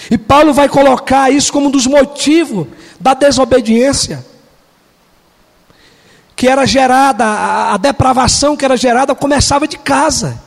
E 0.10 0.18
Paulo 0.18 0.53
vai 0.53 0.70
colocar 0.70 1.32
isso 1.32 1.51
como 1.51 1.68
um 1.68 1.72
dos 1.72 1.86
motivos 1.86 2.68
da 3.00 3.13
desobediência 3.13 4.25
que 6.36 6.48
era 6.48 6.65
gerada, 6.65 7.24
a, 7.24 7.77
depravação 7.77 8.58
que 8.58 8.65
era 8.65 8.75
gerada 8.75 9.13
começava 9.13 9.68
de 9.68 9.77
casa 9.77 10.41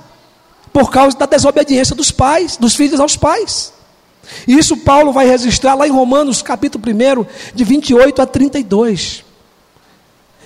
por 0.74 0.90
causa 0.90 1.16
da 1.16 1.24
desobediência 1.24 1.94
dos 1.94 2.10
pais, 2.10 2.56
dos 2.56 2.74
filhos 2.74 2.98
aos 2.98 3.16
pais. 3.16 3.72
E 4.44 4.58
isso 4.58 4.76
Paulo 4.78 5.12
vai 5.12 5.24
registrar 5.24 5.76
lá 5.76 5.86
em 5.86 5.92
Romanos, 5.92 6.42
capítulo 6.42 6.82
1, 6.84 7.24
de 7.54 7.62
28 7.62 8.20
a 8.20 8.26
32. 8.26 9.24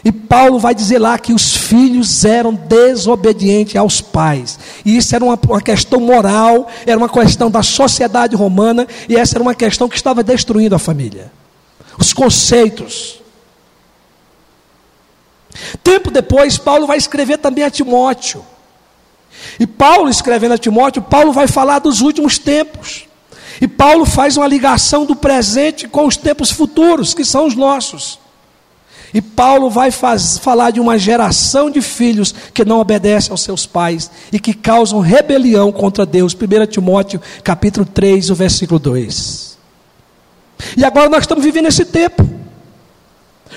E 0.05 0.13
Paulo 0.13 0.59
vai 0.59 0.75
dizer 0.75 0.99
lá 0.99 1.19
que 1.19 1.33
os 1.33 1.57
filhos 1.57 2.27
eram 2.27 2.53
desobedientes 2.53 3.75
aos 3.75 4.03
pais. 4.03 4.59
E 4.85 4.99
isso 4.99 5.15
era 5.15 5.25
uma, 5.25 5.41
uma, 5.49 5.63
questão 5.63 5.99
moral, 5.99 6.69
era 6.85 6.99
uma 6.99 7.09
questão 7.09 7.51
da 7.51 7.63
sociedade 7.63 8.37
romana, 8.37 8.87
e 9.09 9.17
essa 9.17 9.37
era 9.37 9.43
uma 9.43 9.55
questão 9.55 9.89
que 9.89 9.97
estava 9.97 10.23
destruindo 10.23 10.75
a 10.75 10.79
família. 10.79 11.33
Os 11.99 12.13
conceitos. 12.13 13.23
Tempo 15.83 16.11
depois, 16.11 16.59
Paulo 16.59 16.87
vai 16.87 16.99
escrever 16.99 17.39
também 17.39 17.65
a 17.65 17.71
Timóteo. 17.71 18.45
E 19.59 19.66
Paulo, 19.66 20.09
escrevendo 20.09 20.54
a 20.54 20.59
Timóteo, 20.59 21.02
Paulo 21.02 21.33
vai 21.33 21.47
falar 21.47 21.78
dos 21.78 22.00
últimos 22.00 22.38
tempos. 22.38 23.07
E 23.61 23.66
Paulo 23.66 24.04
faz 24.04 24.37
uma 24.37 24.47
ligação 24.47 25.04
do 25.04 25.16
presente 25.16 25.88
com 25.88 26.07
os 26.07 26.16
tempos 26.16 26.50
futuros, 26.50 27.12
que 27.12 27.25
são 27.25 27.47
os 27.47 27.54
nossos. 27.54 28.18
E 29.12 29.23
Paulo 29.23 29.71
vai 29.71 29.90
faz, 29.90 30.38
falar 30.38 30.71
de 30.71 30.80
uma 30.80 30.99
geração 30.99 31.71
de 31.71 31.80
filhos 31.80 32.35
que 32.52 32.64
não 32.64 32.78
obedecem 32.78 33.30
aos 33.30 33.40
seus 33.40 33.64
pais 33.64 34.11
e 34.30 34.38
que 34.38 34.52
causam 34.52 35.00
rebelião 35.00 35.73
contra 35.73 36.04
Deus. 36.04 36.35
1 36.35 36.66
Timóteo, 36.66 37.21
capítulo 37.42 37.87
3, 37.87 38.30
o 38.30 38.35
versículo 38.35 38.78
2. 38.78 39.59
E 40.76 40.85
agora 40.85 41.09
nós 41.09 41.23
estamos 41.23 41.42
vivendo 41.42 41.66
esse 41.66 41.85
tempo. 41.85 42.28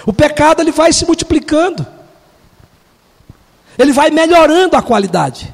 O 0.05 0.13
pecado 0.13 0.61
ele 0.61 0.71
vai 0.71 0.93
se 0.93 1.05
multiplicando. 1.05 1.85
Ele 3.77 3.91
vai 3.91 4.09
melhorando 4.09 4.77
a 4.77 4.81
qualidade. 4.81 5.53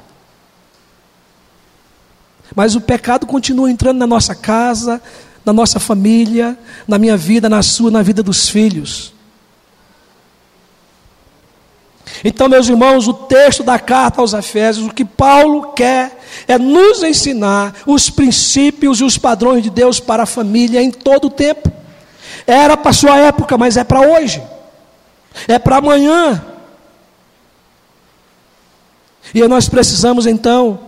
Mas 2.54 2.74
o 2.74 2.80
pecado 2.80 3.26
continua 3.26 3.70
entrando 3.70 3.98
na 3.98 4.06
nossa 4.06 4.34
casa, 4.34 5.00
na 5.44 5.52
nossa 5.52 5.78
família, 5.78 6.58
na 6.86 6.98
minha 6.98 7.16
vida, 7.16 7.48
na 7.48 7.62
sua, 7.62 7.90
na 7.90 8.02
vida 8.02 8.22
dos 8.22 8.48
filhos. 8.48 9.12
Então, 12.24 12.48
meus 12.48 12.68
irmãos, 12.68 13.06
o 13.06 13.14
texto 13.14 13.62
da 13.62 13.78
carta 13.78 14.20
aos 14.20 14.32
Efésios, 14.32 14.86
o 14.86 14.94
que 14.94 15.04
Paulo 15.04 15.72
quer 15.72 16.18
é 16.46 16.58
nos 16.58 17.02
ensinar 17.02 17.74
os 17.86 18.10
princípios 18.10 19.00
e 19.00 19.04
os 19.04 19.16
padrões 19.16 19.62
de 19.62 19.70
Deus 19.70 20.00
para 20.00 20.24
a 20.24 20.26
família 20.26 20.82
em 20.82 20.90
todo 20.90 21.26
o 21.26 21.30
tempo. 21.30 21.70
Era 22.46 22.76
para 22.76 22.90
a 22.90 22.94
sua 22.94 23.16
época, 23.18 23.56
mas 23.56 23.76
é 23.76 23.84
para 23.84 24.00
hoje, 24.00 24.42
é 25.46 25.58
para 25.58 25.76
amanhã. 25.76 26.44
E 29.34 29.46
nós 29.46 29.68
precisamos 29.68 30.26
então 30.26 30.87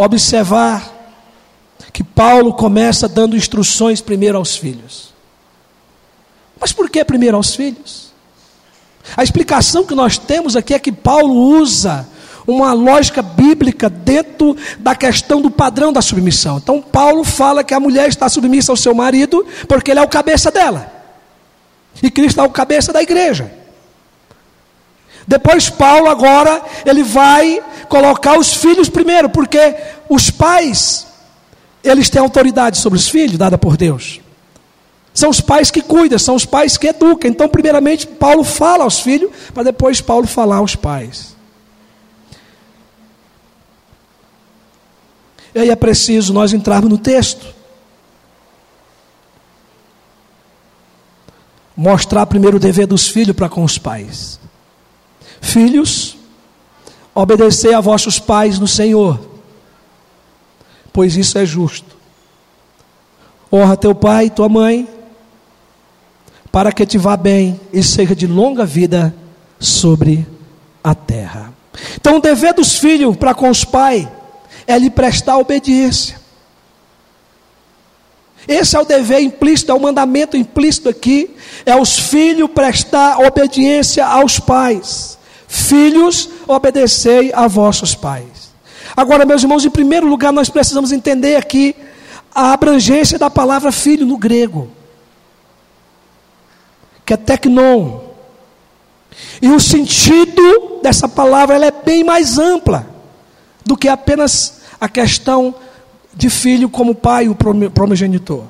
observar 0.00 0.98
que 1.92 2.02
Paulo 2.02 2.54
começa 2.54 3.08
dando 3.08 3.36
instruções 3.36 4.00
primeiro 4.00 4.38
aos 4.38 4.56
filhos. 4.56 5.12
Mas 6.58 6.72
por 6.72 6.88
que 6.88 7.04
primeiro 7.04 7.36
aos 7.36 7.54
filhos? 7.54 8.12
A 9.16 9.22
explicação 9.22 9.84
que 9.84 9.94
nós 9.94 10.18
temos 10.18 10.56
aqui 10.56 10.74
é 10.74 10.78
que 10.78 10.92
Paulo 10.92 11.34
usa 11.34 12.06
uma 12.46 12.72
lógica 12.72 13.22
bíblica 13.22 13.88
dentro 13.88 14.56
da 14.78 14.94
questão 14.94 15.40
do 15.40 15.50
padrão 15.50 15.92
da 15.92 16.02
submissão. 16.02 16.58
Então, 16.58 16.80
Paulo 16.80 17.24
fala 17.24 17.62
que 17.64 17.74
a 17.74 17.80
mulher 17.80 18.08
está 18.08 18.28
submissa 18.28 18.72
ao 18.72 18.76
seu 18.76 18.94
marido 18.94 19.46
porque 19.68 19.90
ele 19.90 20.00
é 20.00 20.02
o 20.02 20.08
cabeça 20.08 20.50
dela. 20.50 20.92
E 22.02 22.10
Cristo 22.10 22.40
é 22.40 22.42
o 22.42 22.50
cabeça 22.50 22.92
da 22.92 23.02
igreja. 23.02 23.59
Depois 25.30 25.70
Paulo 25.70 26.08
agora 26.08 26.60
ele 26.84 27.04
vai 27.04 27.62
colocar 27.88 28.36
os 28.36 28.52
filhos 28.52 28.88
primeiro, 28.88 29.30
porque 29.30 29.76
os 30.08 30.28
pais 30.28 31.06
eles 31.84 32.10
têm 32.10 32.20
autoridade 32.20 32.78
sobre 32.78 32.98
os 32.98 33.08
filhos 33.08 33.38
dada 33.38 33.56
por 33.56 33.76
Deus. 33.76 34.20
São 35.14 35.30
os 35.30 35.40
pais 35.40 35.70
que 35.70 35.82
cuidam, 35.82 36.18
são 36.18 36.34
os 36.34 36.44
pais 36.44 36.76
que 36.76 36.88
educam. 36.88 37.30
Então, 37.30 37.48
primeiramente, 37.48 38.08
Paulo 38.08 38.42
fala 38.42 38.82
aos 38.82 38.98
filhos, 38.98 39.30
para 39.54 39.62
depois 39.62 40.00
Paulo 40.00 40.26
falar 40.26 40.56
aos 40.56 40.74
pais. 40.74 41.36
E 45.54 45.60
aí 45.60 45.70
é 45.70 45.76
preciso 45.76 46.32
nós 46.32 46.52
entrarmos 46.52 46.90
no 46.90 46.98
texto. 46.98 47.54
Mostrar 51.76 52.26
primeiro 52.26 52.56
o 52.56 52.60
dever 52.60 52.88
dos 52.88 53.06
filhos 53.06 53.36
para 53.36 53.48
com 53.48 53.62
os 53.62 53.78
pais. 53.78 54.40
Filhos, 55.40 56.16
obedecei 57.14 57.74
a 57.74 57.80
vossos 57.80 58.18
pais 58.18 58.58
no 58.58 58.68
Senhor, 58.68 59.18
pois 60.92 61.16
isso 61.16 61.38
é 61.38 61.46
justo. 61.46 61.96
Honra 63.52 63.76
teu 63.76 63.94
pai 63.94 64.26
e 64.26 64.30
tua 64.30 64.48
mãe, 64.48 64.88
para 66.52 66.72
que 66.72 66.86
te 66.86 66.98
vá 66.98 67.16
bem 67.16 67.60
e 67.72 67.82
seja 67.82 68.14
de 68.14 68.26
longa 68.26 68.64
vida 68.64 69.14
sobre 69.58 70.26
a 70.82 70.94
terra. 70.94 71.52
Então, 71.96 72.16
o 72.16 72.20
dever 72.20 72.54
dos 72.54 72.78
filhos 72.78 73.16
para 73.16 73.34
com 73.34 73.48
os 73.48 73.64
pais 73.64 74.06
é 74.66 74.78
lhe 74.78 74.90
prestar 74.90 75.38
obediência. 75.38 76.20
Esse 78.48 78.76
é 78.76 78.80
o 78.80 78.84
dever 78.84 79.20
implícito, 79.20 79.70
é 79.70 79.74
o 79.74 79.80
mandamento 79.80 80.36
implícito 80.36 80.88
aqui, 80.88 81.36
é 81.64 81.76
os 81.76 81.98
filhos 81.98 82.50
prestar 82.50 83.18
obediência 83.20 84.04
aos 84.04 84.40
pais. 84.40 85.18
Filhos, 85.52 86.28
obedecei 86.46 87.32
a 87.34 87.48
vossos 87.48 87.92
pais. 87.92 88.54
Agora, 88.96 89.26
meus 89.26 89.42
irmãos, 89.42 89.64
em 89.64 89.70
primeiro 89.70 90.06
lugar, 90.06 90.32
nós 90.32 90.48
precisamos 90.48 90.92
entender 90.92 91.34
aqui 91.34 91.74
a 92.32 92.52
abrangência 92.52 93.18
da 93.18 93.28
palavra 93.28 93.72
filho 93.72 94.06
no 94.06 94.16
grego, 94.16 94.70
que 97.04 97.12
é 97.12 97.16
tecnon, 97.16 97.98
E 99.42 99.48
o 99.48 99.58
sentido 99.58 100.78
dessa 100.84 101.08
palavra 101.08 101.56
ela 101.56 101.66
é 101.66 101.72
bem 101.72 102.04
mais 102.04 102.38
ampla 102.38 102.88
do 103.66 103.76
que 103.76 103.88
apenas 103.88 104.60
a 104.80 104.88
questão 104.88 105.52
de 106.14 106.30
filho 106.30 106.70
como 106.70 106.94
pai, 106.94 107.28
o 107.28 107.34
primogenitor. 107.34 108.44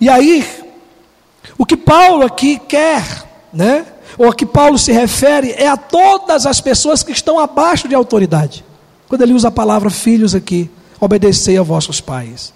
E 0.00 0.08
aí, 0.08 0.46
o 1.58 1.66
que 1.66 1.76
Paulo 1.76 2.24
aqui 2.24 2.60
quer, 2.60 3.02
né? 3.52 3.84
Ou 4.18 4.28
a 4.30 4.34
que 4.34 4.46
Paulo 4.46 4.78
se 4.78 4.92
refere 4.92 5.52
é 5.52 5.68
a 5.68 5.76
todas 5.76 6.46
as 6.46 6.60
pessoas 6.60 7.02
que 7.02 7.12
estão 7.12 7.38
abaixo 7.38 7.86
de 7.86 7.94
autoridade. 7.94 8.64
Quando 9.08 9.22
ele 9.22 9.34
usa 9.34 9.48
a 9.48 9.50
palavra 9.50 9.90
filhos 9.90 10.34
aqui, 10.34 10.70
obedecei 10.98 11.58
a 11.58 11.62
vossos 11.62 12.00
pais. 12.00 12.52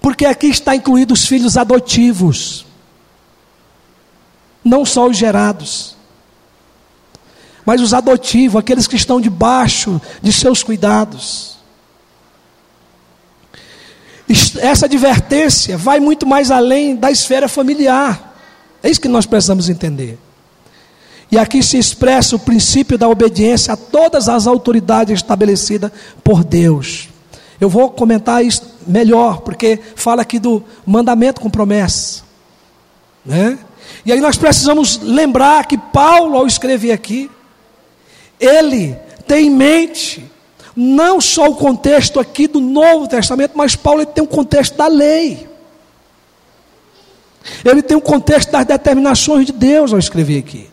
Porque 0.00 0.24
aqui 0.24 0.46
está 0.46 0.74
incluído 0.74 1.12
os 1.14 1.26
filhos 1.26 1.56
adotivos. 1.56 2.64
Não 4.64 4.84
só 4.84 5.08
os 5.08 5.16
gerados, 5.16 5.96
mas 7.64 7.80
os 7.80 7.92
adotivos, 7.92 8.60
aqueles 8.60 8.86
que 8.86 8.96
estão 8.96 9.20
debaixo 9.20 10.00
de 10.20 10.32
seus 10.32 10.62
cuidados. 10.62 11.56
Essa 14.60 14.86
advertência 14.86 15.76
vai 15.76 16.00
muito 16.00 16.26
mais 16.26 16.50
além 16.50 16.96
da 16.96 17.10
esfera 17.10 17.48
familiar. 17.48 18.36
É 18.82 18.88
isso 18.88 19.00
que 19.00 19.08
nós 19.08 19.26
precisamos 19.26 19.68
entender. 19.68 20.18
E 21.32 21.38
aqui 21.38 21.62
se 21.62 21.78
expressa 21.78 22.36
o 22.36 22.38
princípio 22.38 22.98
da 22.98 23.08
obediência 23.08 23.72
a 23.72 23.76
todas 23.76 24.28
as 24.28 24.46
autoridades 24.46 25.14
estabelecidas 25.14 25.90
por 26.22 26.44
Deus. 26.44 27.08
Eu 27.58 27.70
vou 27.70 27.90
comentar 27.90 28.44
isso 28.44 28.76
melhor, 28.86 29.40
porque 29.40 29.80
fala 29.96 30.20
aqui 30.20 30.38
do 30.38 30.62
mandamento 30.84 31.40
com 31.40 31.48
promessa. 31.48 32.22
Né? 33.24 33.58
E 34.04 34.12
aí 34.12 34.20
nós 34.20 34.36
precisamos 34.36 35.00
lembrar 35.00 35.66
que 35.66 35.78
Paulo, 35.78 36.36
ao 36.36 36.46
escrever 36.46 36.92
aqui, 36.92 37.30
ele 38.38 38.94
tem 39.26 39.46
em 39.46 39.50
mente 39.50 40.30
não 40.76 41.18
só 41.18 41.48
o 41.48 41.54
contexto 41.54 42.20
aqui 42.20 42.46
do 42.46 42.60
Novo 42.60 43.08
Testamento, 43.08 43.52
mas 43.54 43.74
Paulo 43.74 44.04
tem 44.04 44.22
um 44.22 44.26
contexto 44.26 44.76
da 44.76 44.86
lei. 44.86 45.48
Ele 47.64 47.80
tem 47.80 47.96
um 47.96 48.02
contexto 48.02 48.50
das 48.50 48.66
determinações 48.66 49.46
de 49.46 49.52
Deus 49.52 49.94
ao 49.94 49.98
escrever 49.98 50.38
aqui. 50.38 50.71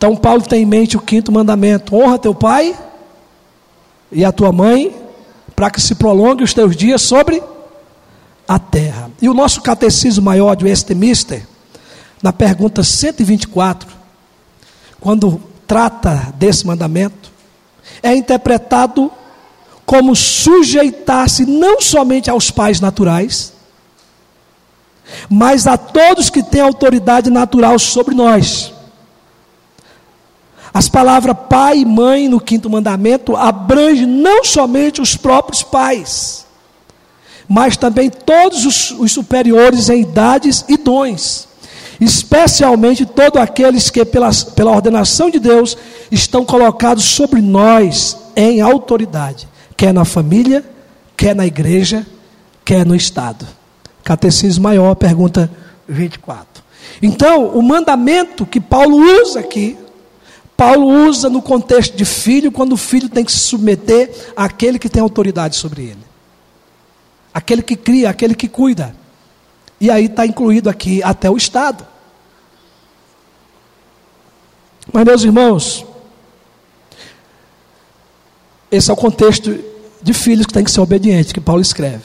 Então 0.00 0.16
Paulo 0.16 0.40
tem 0.40 0.62
em 0.62 0.66
mente 0.66 0.96
o 0.96 1.00
quinto 1.00 1.30
mandamento: 1.30 1.94
honra 1.94 2.18
teu 2.18 2.34
pai 2.34 2.74
e 4.10 4.24
a 4.24 4.32
tua 4.32 4.50
mãe, 4.50 4.96
para 5.54 5.70
que 5.70 5.78
se 5.78 5.94
prolongue 5.94 6.42
os 6.42 6.54
teus 6.54 6.74
dias 6.74 7.02
sobre 7.02 7.42
a 8.48 8.58
terra. 8.58 9.10
E 9.20 9.28
o 9.28 9.34
nosso 9.34 9.60
catecismo 9.60 10.24
maior 10.24 10.54
de 10.56 10.64
Westminster, 10.64 11.46
na 12.22 12.32
pergunta 12.32 12.82
124, 12.82 13.90
quando 14.98 15.38
trata 15.66 16.32
desse 16.38 16.66
mandamento, 16.66 17.30
é 18.02 18.14
interpretado 18.14 19.12
como 19.84 20.16
sujeitar-se 20.16 21.44
não 21.44 21.78
somente 21.78 22.30
aos 22.30 22.50
pais 22.50 22.80
naturais, 22.80 23.52
mas 25.28 25.66
a 25.66 25.76
todos 25.76 26.30
que 26.30 26.42
têm 26.42 26.62
autoridade 26.62 27.28
natural 27.28 27.78
sobre 27.78 28.14
nós. 28.14 28.79
As 30.72 30.88
palavras 30.88 31.36
pai 31.48 31.78
e 31.78 31.84
mãe 31.84 32.28
no 32.28 32.40
quinto 32.40 32.70
mandamento 32.70 33.36
abrange 33.36 34.06
não 34.06 34.44
somente 34.44 35.00
os 35.00 35.16
próprios 35.16 35.62
pais, 35.62 36.46
mas 37.48 37.76
também 37.76 38.08
todos 38.08 38.64
os, 38.64 38.90
os 38.92 39.12
superiores 39.12 39.88
em 39.88 40.02
idades 40.02 40.64
e 40.68 40.76
dons 40.76 41.50
especialmente 42.00 43.04
todos 43.04 43.40
aqueles 43.40 43.90
que, 43.90 44.04
pela, 44.04 44.30
pela 44.56 44.70
ordenação 44.72 45.28
de 45.28 45.38
Deus, 45.38 45.76
estão 46.10 46.44
colocados 46.44 47.04
sobre 47.04 47.42
nós 47.42 48.16
em 48.34 48.60
autoridade, 48.60 49.46
quer 49.76 49.92
na 49.92 50.04
família, 50.04 50.64
quer 51.16 51.36
na 51.36 51.46
igreja, 51.46 52.06
quer 52.64 52.86
no 52.86 52.96
Estado. 52.96 53.46
Catecismo 54.02 54.64
Maior, 54.64 54.94
pergunta 54.94 55.50
24. 55.86 56.64
Então, 57.02 57.48
o 57.48 57.62
mandamento 57.62 58.46
que 58.46 58.60
Paulo 58.60 58.96
usa 59.20 59.40
aqui, 59.40 59.76
Paulo 60.60 61.08
usa 61.08 61.30
no 61.30 61.40
contexto 61.40 61.96
de 61.96 62.04
filho, 62.04 62.52
quando 62.52 62.74
o 62.74 62.76
filho 62.76 63.08
tem 63.08 63.24
que 63.24 63.32
se 63.32 63.38
submeter 63.38 64.14
àquele 64.36 64.78
que 64.78 64.90
tem 64.90 65.00
autoridade 65.00 65.56
sobre 65.56 65.84
ele, 65.84 66.04
aquele 67.32 67.62
que 67.62 67.74
cria, 67.74 68.10
aquele 68.10 68.34
que 68.34 68.46
cuida. 68.46 68.94
E 69.80 69.90
aí 69.90 70.04
está 70.04 70.26
incluído 70.26 70.68
aqui 70.68 71.02
até 71.02 71.30
o 71.30 71.36
Estado. 71.38 71.86
Mas, 74.92 75.02
meus 75.02 75.24
irmãos, 75.24 75.86
esse 78.70 78.90
é 78.90 78.92
o 78.92 78.96
contexto 78.96 79.58
de 80.02 80.12
filhos 80.12 80.44
que 80.44 80.52
tem 80.52 80.62
que 80.62 80.70
ser 80.70 80.82
obediente, 80.82 81.32
que 81.32 81.40
Paulo 81.40 81.62
escreve. 81.62 82.04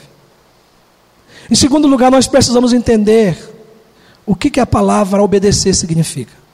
Em 1.50 1.54
segundo 1.54 1.86
lugar, 1.86 2.10
nós 2.10 2.26
precisamos 2.26 2.72
entender 2.72 3.36
o 4.24 4.34
que, 4.34 4.48
que 4.48 4.60
a 4.60 4.66
palavra 4.66 5.22
obedecer 5.22 5.74
significa. 5.74 6.45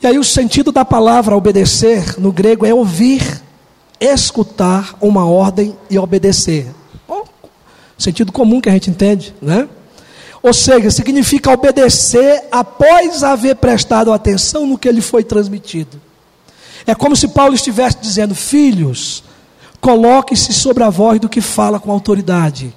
E 0.00 0.06
aí, 0.06 0.18
o 0.18 0.24
sentido 0.24 0.70
da 0.70 0.84
palavra 0.84 1.36
obedecer 1.36 2.18
no 2.20 2.30
grego 2.30 2.64
é 2.64 2.72
ouvir, 2.72 3.42
escutar 4.00 4.96
uma 5.00 5.26
ordem 5.26 5.76
e 5.90 5.98
obedecer. 5.98 6.68
Bom, 7.06 7.24
sentido 7.96 8.30
comum 8.30 8.60
que 8.60 8.68
a 8.68 8.72
gente 8.72 8.90
entende, 8.90 9.34
né? 9.42 9.68
Ou 10.40 10.54
seja, 10.54 10.90
significa 10.90 11.50
obedecer 11.50 12.44
após 12.52 13.24
haver 13.24 13.56
prestado 13.56 14.12
atenção 14.12 14.66
no 14.66 14.78
que 14.78 14.90
lhe 14.90 15.00
foi 15.00 15.24
transmitido. 15.24 16.00
É 16.86 16.94
como 16.94 17.16
se 17.16 17.28
Paulo 17.28 17.54
estivesse 17.54 17.98
dizendo: 18.00 18.36
Filhos, 18.36 19.24
coloque-se 19.80 20.52
sobre 20.52 20.84
a 20.84 20.90
voz 20.90 21.18
do 21.18 21.28
que 21.28 21.40
fala 21.40 21.80
com 21.80 21.90
autoridade. 21.90 22.74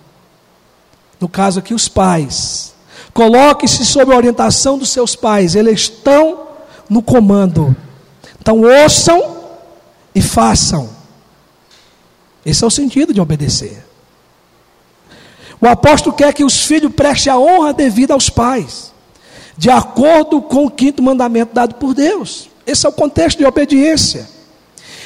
No 1.20 1.30
caso 1.30 1.60
aqui, 1.60 1.74
os 1.74 1.88
pais. 1.88 2.74
Coloque-se 3.14 3.86
sob 3.86 4.12
a 4.12 4.18
orientação 4.18 4.78
dos 4.78 4.90
seus 4.90 5.16
pais, 5.16 5.54
eles 5.54 5.82
estão 5.82 6.51
no 6.92 7.02
comando. 7.02 7.74
Então, 8.38 8.64
ouçam 8.64 9.38
e 10.14 10.22
façam. 10.22 10.90
Esse 12.46 12.66
é 12.66 12.68
o 12.68 12.70
sentido 12.70 13.14
de 13.14 13.22
obedecer. 13.22 13.86
O 15.62 15.68
apóstolo 15.68 16.14
quer 16.14 16.34
que 16.34 16.44
os 16.44 16.66
filhos 16.66 16.94
prestem 16.94 17.32
a 17.32 17.40
honra 17.40 17.72
devida 17.72 18.14
aos 18.14 18.30
pais, 18.30 18.92
de 19.58 19.70
acordo 19.70 20.42
com 20.42 20.66
o 20.66 20.70
quinto 20.70 21.02
mandamento 21.02 21.54
dado 21.54 21.76
por 21.76 21.94
Deus. 21.94 22.50
Esse 22.68 22.86
é 22.86 22.90
o 22.90 22.94
contexto 22.94 23.38
de 23.38 23.46
obediência. 23.46 24.28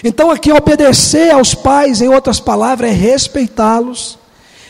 Então, 0.04 0.32
aqui, 0.32 0.52
obedecer 0.52 1.32
aos 1.32 1.54
pais, 1.54 2.02
em 2.02 2.08
outras 2.08 2.40
palavras, 2.40 2.90
é 2.90 2.94
respeitá-los, 2.94 4.18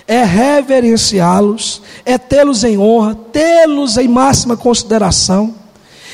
é 0.06 0.22
reverenciá-los, 0.22 1.82
é 2.04 2.18
tê-los 2.18 2.66
em 2.66 2.78
honra, 2.78 3.16
tê-los 3.32 3.98
em 3.98 4.08
máxima 4.10 4.58
consideração, 4.58 5.56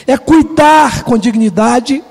é 0.08 0.18
cuidar 0.18 1.04
com 1.04 1.18
dignidade, 1.18 2.04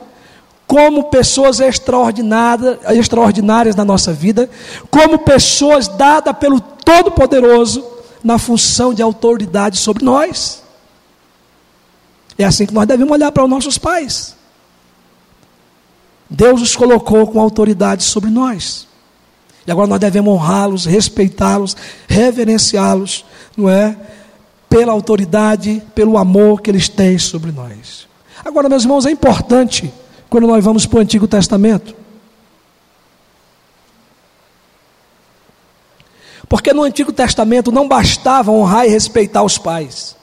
como 0.67 1.05
pessoas 1.05 1.59
extraordinárias, 1.61 2.79
extraordinárias 2.91 3.75
na 3.75 3.85
nossa 3.85 4.13
vida, 4.13 4.49
como 4.91 5.19
pessoas 5.19 5.89
dadas 5.89 6.37
pelo 6.37 6.61
Todo-Poderoso 6.61 7.85
na 8.23 8.39
função 8.39 8.95
de 8.95 9.03
autoridade 9.03 9.79
sobre 9.79 10.05
nós. 10.05 10.63
É 12.39 12.45
assim 12.45 12.67
que 12.67 12.75
nós 12.75 12.87
devemos 12.87 13.13
olhar 13.13 13.33
para 13.33 13.45
os 13.45 13.51
nossos 13.51 13.77
pais. 13.79 14.37
Deus 16.29 16.63
os 16.63 16.77
colocou 16.77 17.27
com 17.27 17.41
autoridade 17.41 18.05
sobre 18.05 18.31
nós. 18.31 18.87
E 19.67 19.71
agora 19.71 19.89
nós 19.89 20.01
devemos 20.01 20.33
honrá-los, 20.33 20.87
respeitá-los, 20.87 21.77
reverenciá-los, 22.09 23.25
não 23.57 23.69
é? 23.69 23.97
Pela 24.71 24.93
autoridade, 24.93 25.83
pelo 25.95 26.17
amor 26.17 26.63
que 26.63 26.71
eles 26.71 26.89
têm 26.89 27.19
sobre 27.19 27.53
nós. 27.53 28.09
Agora, 28.43 28.71
meus 28.71 28.85
irmãos, 28.85 29.05
é 29.05 29.11
importante 29.11 29.93
quando 30.31 30.47
nós 30.47 30.65
vamos 30.65 30.87
para 30.87 30.99
o 30.99 31.03
Antigo 31.03 31.29
Testamento. 31.29 31.95
Porque 36.49 36.73
no 36.73 36.83
Antigo 36.83 37.13
Testamento 37.13 37.71
não 37.71 37.87
bastava 37.87 38.51
honrar 38.51 38.87
e 38.87 38.89
respeitar 38.89 39.43
os 39.43 39.59
pais. 39.59 40.17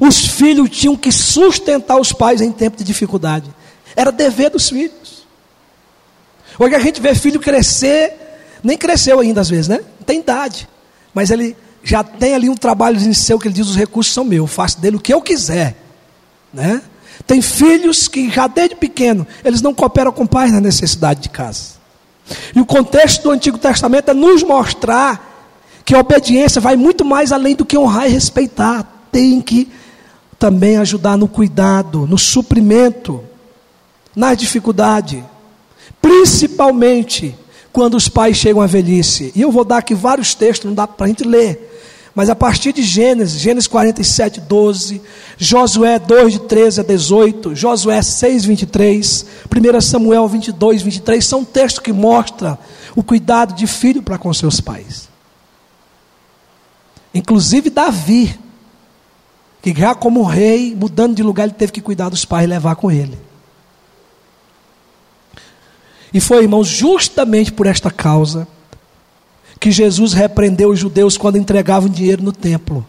Os 0.00 0.26
filhos 0.26 0.68
tinham 0.70 0.96
que 0.96 1.12
sustentar 1.12 1.98
os 1.98 2.12
pais 2.12 2.40
em 2.40 2.52
tempo 2.52 2.76
de 2.76 2.84
dificuldade. 2.84 3.54
Era 3.96 4.10
dever 4.10 4.50
dos 4.50 4.68
filhos. 4.68 5.24
Hoje 6.58 6.74
a 6.74 6.78
gente 6.78 7.00
vê 7.00 7.14
filho 7.14 7.40
crescer, 7.40 8.12
nem 8.62 8.76
cresceu 8.76 9.20
ainda 9.20 9.40
às 9.40 9.48
vezes, 9.48 9.68
né? 9.68 9.80
Tem 10.04 10.20
idade. 10.20 10.68
Mas 11.12 11.30
ele 11.30 11.56
já 11.84 12.02
tem 12.02 12.34
ali 12.34 12.48
um 12.48 12.56
trabalho 12.56 12.98
em 12.98 13.12
seu 13.12 13.38
que 13.38 13.46
ele 13.46 13.54
diz: 13.54 13.68
os 13.68 13.76
recursos 13.76 14.12
são 14.12 14.24
meus, 14.24 14.50
faço 14.50 14.80
dele 14.80 14.96
o 14.96 15.00
que 15.00 15.12
eu 15.12 15.20
quiser. 15.20 15.76
Né? 16.52 16.82
Tem 17.26 17.42
filhos 17.42 18.08
que 18.08 18.30
já 18.30 18.46
desde 18.46 18.74
pequeno, 18.74 19.26
eles 19.44 19.60
não 19.60 19.74
cooperam 19.74 20.10
com 20.10 20.24
o 20.24 20.50
na 20.50 20.60
necessidade 20.60 21.20
de 21.20 21.28
casa. 21.28 21.74
E 22.54 22.60
o 22.60 22.64
contexto 22.64 23.24
do 23.24 23.30
Antigo 23.30 23.58
Testamento 23.58 24.10
é 24.10 24.14
nos 24.14 24.42
mostrar 24.42 25.52
que 25.84 25.94
a 25.94 26.00
obediência 26.00 26.60
vai 26.60 26.74
muito 26.74 27.04
mais 27.04 27.30
além 27.30 27.54
do 27.54 27.66
que 27.66 27.76
honrar 27.76 28.06
e 28.06 28.12
respeitar. 28.12 28.90
Tem 29.12 29.40
que 29.42 29.70
também 30.38 30.78
ajudar 30.78 31.18
no 31.18 31.28
cuidado, 31.28 32.06
no 32.06 32.16
suprimento, 32.16 33.22
na 34.16 34.34
dificuldade. 34.34 35.22
Principalmente 36.00 37.34
quando 37.72 37.96
os 37.96 38.08
pais 38.08 38.36
chegam 38.36 38.62
à 38.62 38.66
velhice. 38.66 39.32
E 39.34 39.42
eu 39.42 39.50
vou 39.50 39.64
dar 39.64 39.78
aqui 39.78 39.94
vários 39.94 40.34
textos, 40.34 40.68
não 40.68 40.74
dá 40.74 40.86
para 40.86 41.06
a 41.06 41.08
gente 41.08 41.24
ler. 41.24 41.73
Mas 42.14 42.30
a 42.30 42.36
partir 42.36 42.72
de 42.72 42.82
Gênesis, 42.82 43.40
Gênesis 43.40 43.66
47, 43.66 44.40
12, 44.42 45.02
Josué 45.36 45.98
2, 45.98 46.34
de 46.34 46.38
13 46.40 46.80
a 46.80 46.84
18, 46.84 47.56
Josué 47.56 48.00
6, 48.00 48.44
23, 48.44 49.26
1 49.46 49.80
Samuel 49.80 50.28
22, 50.28 50.82
23, 50.82 51.24
são 51.24 51.44
textos 51.44 51.82
que 51.82 51.92
mostram 51.92 52.56
o 52.94 53.02
cuidado 53.02 53.52
de 53.54 53.66
filho 53.66 54.00
para 54.00 54.16
com 54.16 54.32
seus 54.32 54.60
pais. 54.60 55.08
Inclusive 57.12 57.68
Davi, 57.68 58.38
que 59.60 59.74
já 59.74 59.92
como 59.94 60.22
rei, 60.22 60.76
mudando 60.78 61.16
de 61.16 61.22
lugar, 61.22 61.44
ele 61.44 61.52
teve 61.52 61.72
que 61.72 61.80
cuidar 61.80 62.10
dos 62.10 62.24
pais 62.24 62.44
e 62.44 62.48
levar 62.48 62.76
com 62.76 62.92
ele. 62.92 63.18
E 66.12 66.20
foi, 66.20 66.42
irmãos, 66.44 66.68
justamente 66.68 67.52
por 67.52 67.66
esta 67.66 67.90
causa 67.90 68.46
que 69.64 69.72
Jesus 69.72 70.12
repreendeu 70.12 70.68
os 70.68 70.78
judeus 70.78 71.16
quando 71.16 71.38
entregavam 71.38 71.88
dinheiro 71.88 72.22
no 72.22 72.32
templo. 72.32 72.86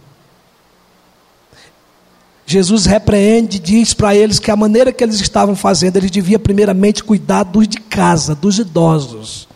Jesus 2.46 2.86
repreende, 2.86 3.60
diz 3.60 3.94
para 3.94 4.14
eles 4.14 4.40
que 4.40 4.52
a 4.52 4.58
maneira 4.58 4.92
que 4.92 5.02
eles 5.02 5.22
estavam 5.22 5.56
fazendo, 5.56 5.96
eles 5.96 6.12
deviam 6.12 6.38
primeiramente 6.38 7.02
cuidar 7.02 7.44
dos 7.44 7.66
de 7.66 7.80
casa, 7.80 8.36
dos 8.36 8.60
idosos. 8.60 9.48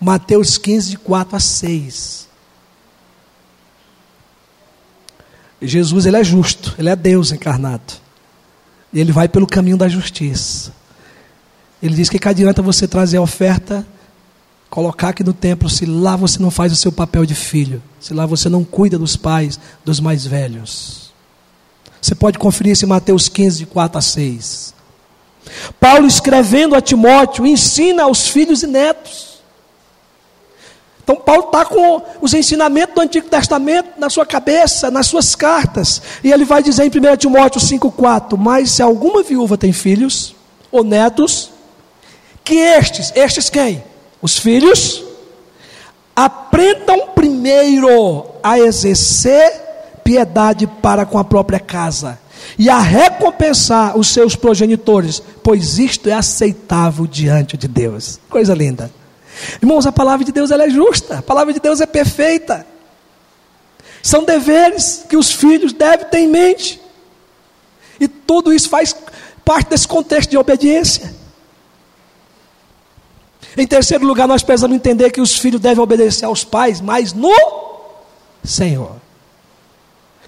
Mateus 0.00 0.56
15, 0.56 0.90
de 0.90 0.98
4 0.98 1.34
a 1.34 1.40
6. 1.40 2.28
Jesus 5.60 6.06
ele 6.06 6.16
é 6.16 6.22
justo, 6.22 6.76
ele 6.78 6.90
é 6.90 6.94
Deus 6.94 7.32
encarnado. 7.32 7.94
E 8.92 9.00
ele 9.00 9.10
vai 9.10 9.28
pelo 9.28 9.48
caminho 9.48 9.76
da 9.76 9.88
justiça. 9.88 10.72
Ele 11.82 11.96
diz 11.96 12.08
que 12.08 12.20
que 12.20 12.28
adianta 12.28 12.62
você 12.62 12.86
trazer 12.86 13.16
a 13.16 13.22
oferta, 13.22 13.84
colocar 14.70 15.10
aqui 15.10 15.24
no 15.24 15.32
templo, 15.32 15.68
se 15.68 15.86
lá 15.86 16.16
você 16.16 16.38
não 16.40 16.50
faz 16.50 16.72
o 16.72 16.76
seu 16.76 16.92
papel 16.92 17.24
de 17.24 17.34
filho, 17.34 17.82
se 18.00 18.12
lá 18.12 18.26
você 18.26 18.48
não 18.48 18.64
cuida 18.64 18.98
dos 18.98 19.16
pais, 19.16 19.58
dos 19.84 20.00
mais 20.00 20.26
velhos. 20.26 21.12
Você 22.00 22.14
pode 22.14 22.38
conferir 22.38 22.72
isso 22.72 22.84
em 22.84 22.88
Mateus 22.88 23.28
15, 23.28 23.58
de 23.58 23.66
4 23.66 23.98
a 23.98 24.02
6. 24.02 24.74
Paulo 25.80 26.06
escrevendo 26.06 26.74
a 26.74 26.80
Timóteo, 26.80 27.46
ensina 27.46 28.04
aos 28.04 28.28
filhos 28.28 28.62
e 28.62 28.66
netos. 28.66 29.38
Então, 31.02 31.16
Paulo 31.16 31.46
está 31.46 31.64
com 31.64 32.02
os 32.20 32.34
ensinamentos 32.34 32.94
do 32.94 33.00
Antigo 33.00 33.28
Testamento 33.30 33.98
na 33.98 34.10
sua 34.10 34.26
cabeça, 34.26 34.90
nas 34.90 35.06
suas 35.06 35.34
cartas. 35.34 36.02
E 36.22 36.30
ele 36.30 36.44
vai 36.44 36.62
dizer 36.62 36.84
em 36.84 36.88
1 36.88 37.16
Timóteo 37.16 37.58
5,4: 37.60 38.36
Mas 38.36 38.72
se 38.72 38.82
alguma 38.82 39.22
viúva 39.22 39.56
tem 39.56 39.72
filhos 39.72 40.34
ou 40.70 40.84
netos, 40.84 41.50
que 42.44 42.56
estes, 42.56 43.10
estes 43.16 43.48
quem? 43.48 43.82
Os 44.20 44.38
filhos, 44.38 45.04
aprendam 46.14 47.08
primeiro 47.14 48.26
a 48.42 48.58
exercer 48.58 49.68
piedade 50.02 50.66
para 50.66 51.06
com 51.06 51.18
a 51.18 51.24
própria 51.24 51.60
casa 51.60 52.18
e 52.58 52.68
a 52.68 52.80
recompensar 52.80 53.96
os 53.96 54.08
seus 54.08 54.34
progenitores, 54.34 55.22
pois 55.42 55.78
isto 55.78 56.08
é 56.08 56.12
aceitável 56.12 57.06
diante 57.06 57.56
de 57.56 57.68
Deus. 57.68 58.18
Coisa 58.28 58.54
linda. 58.54 58.90
Irmãos, 59.62 59.86
a 59.86 59.92
palavra 59.92 60.24
de 60.24 60.32
Deus 60.32 60.50
ela 60.50 60.64
é 60.64 60.70
justa, 60.70 61.18
a 61.18 61.22
palavra 61.22 61.52
de 61.52 61.60
Deus 61.60 61.80
é 61.80 61.86
perfeita. 61.86 62.66
São 64.02 64.24
deveres 64.24 65.04
que 65.08 65.16
os 65.16 65.30
filhos 65.30 65.72
devem 65.72 66.06
ter 66.06 66.18
em 66.18 66.28
mente. 66.28 66.80
E 68.00 68.08
tudo 68.08 68.52
isso 68.52 68.68
faz 68.68 68.94
parte 69.44 69.70
desse 69.70 69.86
contexto 69.86 70.30
de 70.30 70.38
obediência. 70.38 71.14
Em 73.56 73.66
terceiro 73.66 74.06
lugar, 74.06 74.28
nós 74.28 74.42
precisamos 74.42 74.76
entender 74.76 75.10
que 75.10 75.20
os 75.20 75.38
filhos 75.38 75.60
devem 75.60 75.82
obedecer 75.82 76.24
aos 76.24 76.44
pais, 76.44 76.80
mas 76.80 77.12
no 77.12 77.34
Senhor. 78.44 78.96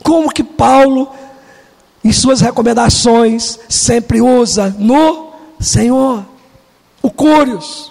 Como 0.02 0.32
que 0.32 0.42
Paulo, 0.42 1.10
em 2.02 2.12
suas 2.12 2.40
recomendações, 2.40 3.58
sempre 3.68 4.20
usa 4.20 4.74
no 4.78 5.32
Senhor. 5.60 6.24
O 7.02 7.10
Cúrios 7.10 7.90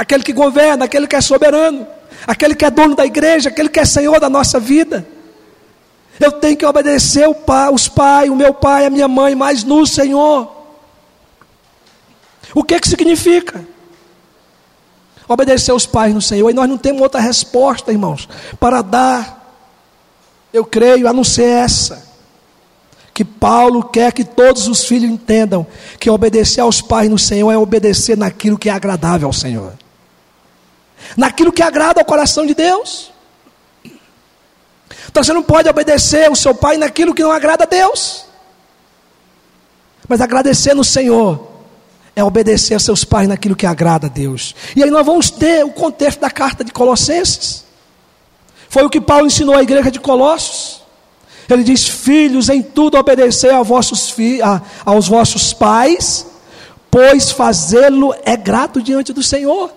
aquele 0.00 0.22
que 0.22 0.32
governa, 0.32 0.86
aquele 0.86 1.06
que 1.06 1.14
é 1.14 1.20
soberano, 1.20 1.86
aquele 2.26 2.54
que 2.54 2.64
é 2.64 2.70
dono 2.70 2.94
da 2.94 3.04
igreja, 3.04 3.50
aquele 3.50 3.68
que 3.68 3.78
é 3.78 3.84
senhor 3.84 4.18
da 4.18 4.30
nossa 4.30 4.58
vida. 4.58 5.06
Eu 6.18 6.32
tenho 6.32 6.56
que 6.56 6.64
obedecer 6.64 7.28
o 7.28 7.34
pai, 7.34 7.70
os 7.70 7.86
pais, 7.86 8.30
o 8.30 8.34
meu 8.34 8.54
pai, 8.54 8.86
a 8.86 8.90
minha 8.90 9.06
mãe, 9.06 9.34
mas 9.34 9.62
no 9.62 9.86
Senhor. 9.86 10.50
O 12.54 12.64
que 12.64 12.80
que 12.80 12.88
significa? 12.88 13.62
Obedecer 15.32 15.72
os 15.72 15.86
pais 15.86 16.12
no 16.12 16.20
Senhor. 16.20 16.50
E 16.50 16.54
nós 16.54 16.68
não 16.68 16.76
temos 16.76 17.00
outra 17.00 17.20
resposta, 17.20 17.92
irmãos, 17.92 18.28
para 18.58 18.82
dar, 18.82 19.54
eu 20.52 20.64
creio, 20.64 21.08
a 21.08 21.12
não 21.12 21.22
ser 21.22 21.44
essa. 21.44 22.10
Que 23.14 23.24
Paulo 23.24 23.84
quer 23.84 24.12
que 24.12 24.24
todos 24.24 24.66
os 24.66 24.84
filhos 24.84 25.10
entendam 25.10 25.66
que 25.98 26.10
obedecer 26.10 26.60
aos 26.60 26.80
pais 26.82 27.08
no 27.08 27.18
Senhor 27.18 27.50
é 27.52 27.56
obedecer 27.56 28.16
naquilo 28.16 28.58
que 28.58 28.68
é 28.68 28.72
agradável 28.72 29.28
ao 29.28 29.32
Senhor 29.32 29.74
naquilo 31.16 31.52
que 31.52 31.62
agrada 31.62 32.00
ao 32.00 32.04
coração 32.04 32.46
de 32.46 32.54
Deus. 32.54 33.12
Então 35.08 35.22
você 35.24 35.32
não 35.32 35.42
pode 35.42 35.68
obedecer 35.68 36.30
o 36.30 36.36
seu 36.36 36.54
pai 36.54 36.76
naquilo 36.76 37.14
que 37.14 37.22
não 37.22 37.32
agrada 37.32 37.64
a 37.64 37.66
Deus. 37.66 38.26
Mas 40.08 40.20
agradecer 40.20 40.74
no 40.74 40.84
Senhor 40.84 41.49
é 42.20 42.24
obedecer 42.24 42.74
a 42.74 42.78
seus 42.78 43.02
pais 43.02 43.26
naquilo 43.26 43.56
que 43.56 43.66
agrada 43.66 44.06
a 44.06 44.10
Deus. 44.10 44.54
E 44.76 44.82
aí 44.82 44.90
nós 44.90 45.04
vamos 45.04 45.30
ter 45.30 45.64
o 45.64 45.70
contexto 45.70 46.20
da 46.20 46.30
carta 46.30 46.62
de 46.62 46.72
Colossenses. 46.72 47.64
Foi 48.68 48.84
o 48.84 48.90
que 48.90 49.00
Paulo 49.00 49.26
ensinou 49.26 49.56
à 49.56 49.62
igreja 49.62 49.90
de 49.90 49.98
Colossos. 49.98 50.82
Ele 51.48 51.64
diz: 51.64 51.88
Filhos, 51.88 52.48
em 52.48 52.62
tudo 52.62 52.96
obedecer 52.96 53.52
aos 53.52 53.66
vossos, 53.66 54.14
a, 54.44 54.62
aos 54.84 55.08
vossos 55.08 55.52
pais, 55.52 56.26
pois 56.90 57.30
fazê-lo 57.30 58.14
é 58.22 58.36
grato 58.36 58.82
diante 58.82 59.12
do 59.12 59.22
Senhor. 59.22 59.72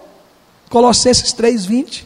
Colossenses 0.69 1.33
3:20. 1.33 2.05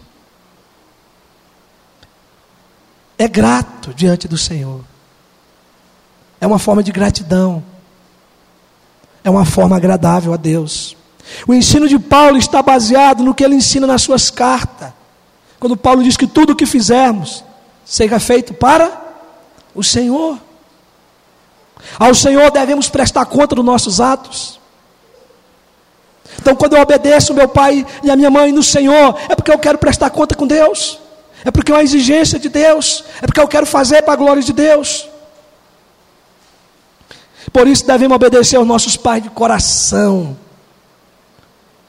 É 3.18 3.28
grato 3.28 3.94
diante 3.94 4.28
do 4.28 4.38
Senhor. 4.38 4.82
É 6.40 6.46
uma 6.46 6.60
forma 6.60 6.84
de 6.84 6.92
gratidão. 6.92 7.64
É 9.28 9.30
uma 9.30 9.44
forma 9.44 9.76
agradável 9.76 10.34
a 10.34 10.38
Deus. 10.38 10.96
O 11.46 11.54
ensino 11.54 11.86
de 11.90 12.00
Paulo 12.00 12.38
está 12.38 12.62
baseado 12.62 13.26
no 13.26 13.36
que 13.36 13.44
ele 13.44 13.56
ensina 13.56 13.86
nas 13.86 14.02
suas 14.02 14.32
cartas. 14.32 14.94
Quando 15.60 15.76
Paulo 15.76 16.02
diz 16.02 16.16
que 16.16 16.26
tudo 16.26 16.54
o 16.54 16.56
que 16.56 16.66
fizermos 16.66 17.44
seja 17.84 18.22
feito 18.22 18.54
para 18.54 18.90
o 19.76 19.84
Senhor. 19.84 20.40
Ao 22.00 22.16
Senhor 22.16 22.50
devemos 22.52 22.88
prestar 22.88 23.26
conta 23.26 23.54
dos 23.54 23.66
nossos 23.66 24.00
atos. 24.00 24.62
Então, 26.40 26.56
quando 26.56 26.78
eu 26.78 26.82
obedeço 26.82 27.34
meu 27.34 27.50
pai 27.50 27.86
e 28.04 28.10
a 28.10 28.16
minha 28.16 28.32
mãe 28.32 28.54
no 28.54 28.64
Senhor, 28.64 29.20
é 29.28 29.36
porque 29.36 29.52
eu 29.52 29.60
quero 29.60 29.78
prestar 29.78 30.10
conta 30.10 30.36
com 30.36 30.48
Deus, 30.48 31.02
é 31.44 31.52
porque 31.52 31.70
é 31.70 31.76
uma 31.76 31.84
exigência 31.84 32.40
de 32.40 32.48
Deus, 32.48 33.04
é 33.22 33.26
porque 33.26 33.42
eu 33.42 33.48
quero 33.50 33.66
fazer 33.66 34.04
para 34.04 34.14
a 34.14 34.16
glória 34.16 34.42
de 34.42 34.54
Deus. 34.54 35.10
Por 37.58 37.68
isso 37.68 37.88
devemos 37.88 38.16
obedecer 38.16 38.56
aos 38.56 38.68
nossos 38.68 38.96
pais 38.96 39.24
de 39.24 39.32
coração, 39.32 40.38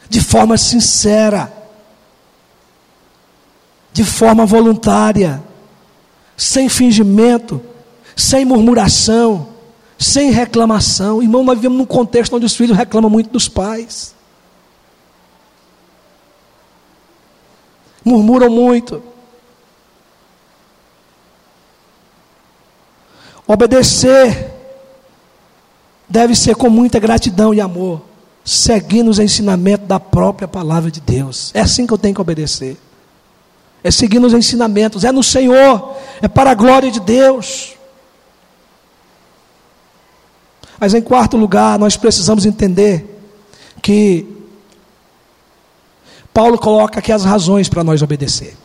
de 0.09 0.19
forma 0.19 0.57
sincera, 0.57 1.53
de 3.93 4.03
forma 4.03 4.47
voluntária, 4.47 5.45
sem 6.39 6.71
fingimento, 6.71 7.61
sem 8.17 8.47
murmuração, 8.47 9.47
sem 9.99 10.31
reclamação. 10.31 11.21
Irmão, 11.23 11.45
nós 11.45 11.59
vivemos 11.59 11.77
num 11.77 11.85
contexto 11.85 12.35
onde 12.35 12.47
os 12.47 12.57
filhos 12.57 12.75
reclamam 12.75 13.11
muito 13.11 13.29
dos 13.29 13.47
pais. 13.47 14.15
murmuram 18.03 18.49
muito. 18.49 19.03
Obedecer 23.47 24.58
deve 26.09 26.35
ser 26.35 26.57
com 26.57 26.71
muita 26.71 26.99
gratidão 26.99 27.53
e 27.53 27.61
amor, 27.61 28.03
seguindo 28.45 29.09
os 29.09 29.19
ensinamentos 29.19 29.87
da 29.87 30.01
própria 30.01 30.49
palavra 30.49 30.91
de 30.91 31.01
Deus. 31.01 31.51
É 31.55 31.61
assim 31.61 31.87
que 31.87 31.93
eu 31.93 31.99
tenho 31.99 32.15
que 32.15 32.21
obedecer. 32.21 32.77
É 33.83 33.91
seguindo 33.91 34.27
os 34.27 34.33
ensinamentos, 34.33 35.05
é 35.05 35.13
no 35.13 35.23
Senhor, 35.23 35.95
é 36.21 36.27
para 36.27 36.51
a 36.51 36.55
glória 36.55 36.91
de 36.91 37.01
Deus. 37.01 37.75
Mas 40.81 40.95
em 40.95 41.03
quarto 41.03 41.37
lugar, 41.37 41.79
nós 41.79 41.97
precisamos 41.97 42.47
entender 42.47 43.21
que 43.83 44.27
Paulo 46.33 46.59
coloca 46.59 47.01
aqui 47.01 47.13
as 47.13 47.25
razões 47.25 47.69
para 47.69 47.85
nós 47.85 48.01
obedecer. 48.01 48.57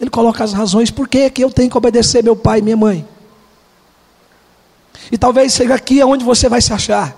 Ele 0.00 0.10
coloca 0.10 0.44
as 0.44 0.52
razões 0.52 0.90
por 0.90 1.08
que 1.08 1.32
eu 1.38 1.50
tenho 1.50 1.70
que 1.70 1.76
obedecer 1.76 2.22
meu 2.22 2.36
pai 2.36 2.60
e 2.60 2.62
minha 2.62 2.76
mãe. 2.76 3.06
E 5.10 5.16
talvez 5.16 5.52
seja 5.52 5.74
aqui 5.74 6.00
aonde 6.00 6.24
você 6.24 6.48
vai 6.48 6.60
se 6.60 6.72
achar, 6.72 7.16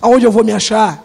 aonde 0.00 0.24
eu 0.24 0.32
vou 0.32 0.44
me 0.44 0.52
achar. 0.52 1.02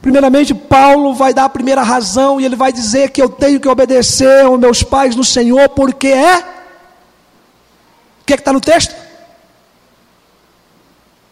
Primeiramente, 0.00 0.54
Paulo 0.54 1.14
vai 1.14 1.34
dar 1.34 1.44
a 1.44 1.48
primeira 1.48 1.82
razão 1.82 2.40
e 2.40 2.44
ele 2.44 2.56
vai 2.56 2.72
dizer 2.72 3.10
que 3.10 3.20
eu 3.20 3.28
tenho 3.28 3.60
que 3.60 3.68
obedecer 3.68 4.44
aos 4.44 4.58
meus 4.58 4.82
pais 4.82 5.14
no 5.14 5.24
Senhor, 5.24 5.68
porque 5.70 6.08
é. 6.08 6.38
O 6.38 8.24
que 8.24 8.32
é 8.32 8.36
está 8.36 8.52
no 8.52 8.60
texto? 8.60 8.94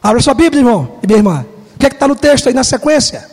Abra 0.03 0.21
sua 0.21 0.35
Bíblia, 0.35 0.61
irmão 0.61 0.99
e 1.03 1.07
minha 1.07 1.19
irmã. 1.19 1.47
O 1.75 1.79
que 1.79 1.87
é 1.87 1.89
está 1.89 2.09
no 2.09 2.17
texto 2.17 2.49
aí 2.49 2.55
na 2.55 2.65
sequência? 2.65 3.31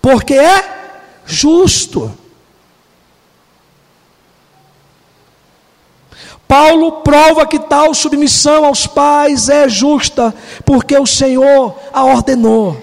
Porque 0.00 0.34
é 0.34 0.64
justo. 1.24 2.12
Paulo 6.46 7.02
prova 7.02 7.46
que 7.46 7.58
tal 7.58 7.94
submissão 7.94 8.64
aos 8.64 8.86
pais 8.86 9.48
é 9.48 9.68
justa, 9.68 10.34
porque 10.64 10.96
o 10.96 11.06
Senhor 11.06 11.74
a 11.92 12.04
ordenou. 12.04 12.80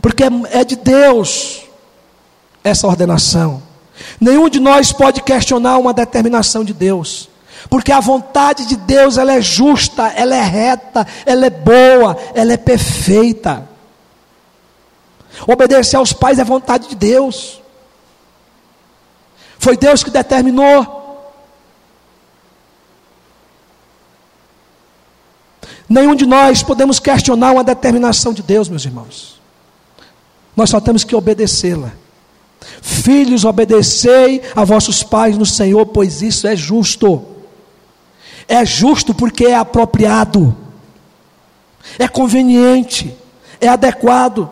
Porque 0.00 0.24
é 0.50 0.64
de 0.64 0.76
Deus 0.76 1.62
essa 2.62 2.86
ordenação. 2.86 3.62
Nenhum 4.20 4.48
de 4.48 4.60
nós 4.60 4.92
pode 4.92 5.22
questionar 5.22 5.78
uma 5.78 5.92
determinação 5.92 6.64
de 6.64 6.72
Deus. 6.72 7.28
Porque 7.68 7.92
a 7.92 8.00
vontade 8.00 8.66
de 8.66 8.76
Deus 8.76 9.16
ela 9.16 9.32
é 9.32 9.40
justa, 9.40 10.08
ela 10.08 10.34
é 10.34 10.42
reta, 10.42 11.06
ela 11.24 11.46
é 11.46 11.50
boa, 11.50 12.16
ela 12.34 12.52
é 12.52 12.56
perfeita. 12.56 13.68
Obedecer 15.46 15.96
aos 15.96 16.12
pais 16.12 16.38
é 16.38 16.44
vontade 16.44 16.88
de 16.88 16.94
Deus. 16.94 17.60
Foi 19.58 19.76
Deus 19.76 20.02
que 20.02 20.10
determinou. 20.10 21.01
Nenhum 25.92 26.14
de 26.14 26.24
nós 26.24 26.62
podemos 26.62 26.98
questionar 26.98 27.52
uma 27.52 27.62
determinação 27.62 28.32
de 28.32 28.42
Deus, 28.42 28.66
meus 28.66 28.86
irmãos. 28.86 29.38
Nós 30.56 30.70
só 30.70 30.80
temos 30.80 31.04
que 31.04 31.14
obedecê-la. 31.14 31.92
Filhos, 32.80 33.44
obedecei 33.44 34.40
a 34.56 34.64
vossos 34.64 35.02
pais 35.02 35.36
no 35.36 35.44
Senhor, 35.44 35.84
pois 35.84 36.22
isso 36.22 36.46
é 36.46 36.56
justo. 36.56 37.22
É 38.48 38.64
justo 38.64 39.12
porque 39.12 39.44
é 39.44 39.54
apropriado, 39.54 40.56
é 41.98 42.08
conveniente, 42.08 43.14
é 43.60 43.68
adequado, 43.68 44.50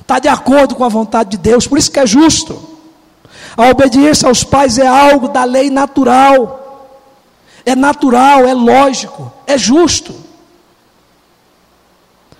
está 0.00 0.18
de 0.18 0.28
acordo 0.28 0.74
com 0.74 0.84
a 0.84 0.88
vontade 0.88 1.32
de 1.32 1.36
Deus, 1.36 1.66
por 1.66 1.76
isso 1.76 1.92
que 1.92 2.00
é 2.00 2.06
justo. 2.06 2.62
A 3.54 3.68
obediência 3.68 4.26
aos 4.26 4.42
pais 4.42 4.78
é 4.78 4.86
algo 4.86 5.28
da 5.28 5.44
lei 5.44 5.68
natural, 5.68 6.63
é 7.66 7.74
natural, 7.74 8.44
é 8.46 8.52
lógico, 8.52 9.32
é 9.46 9.56
justo. 9.56 10.14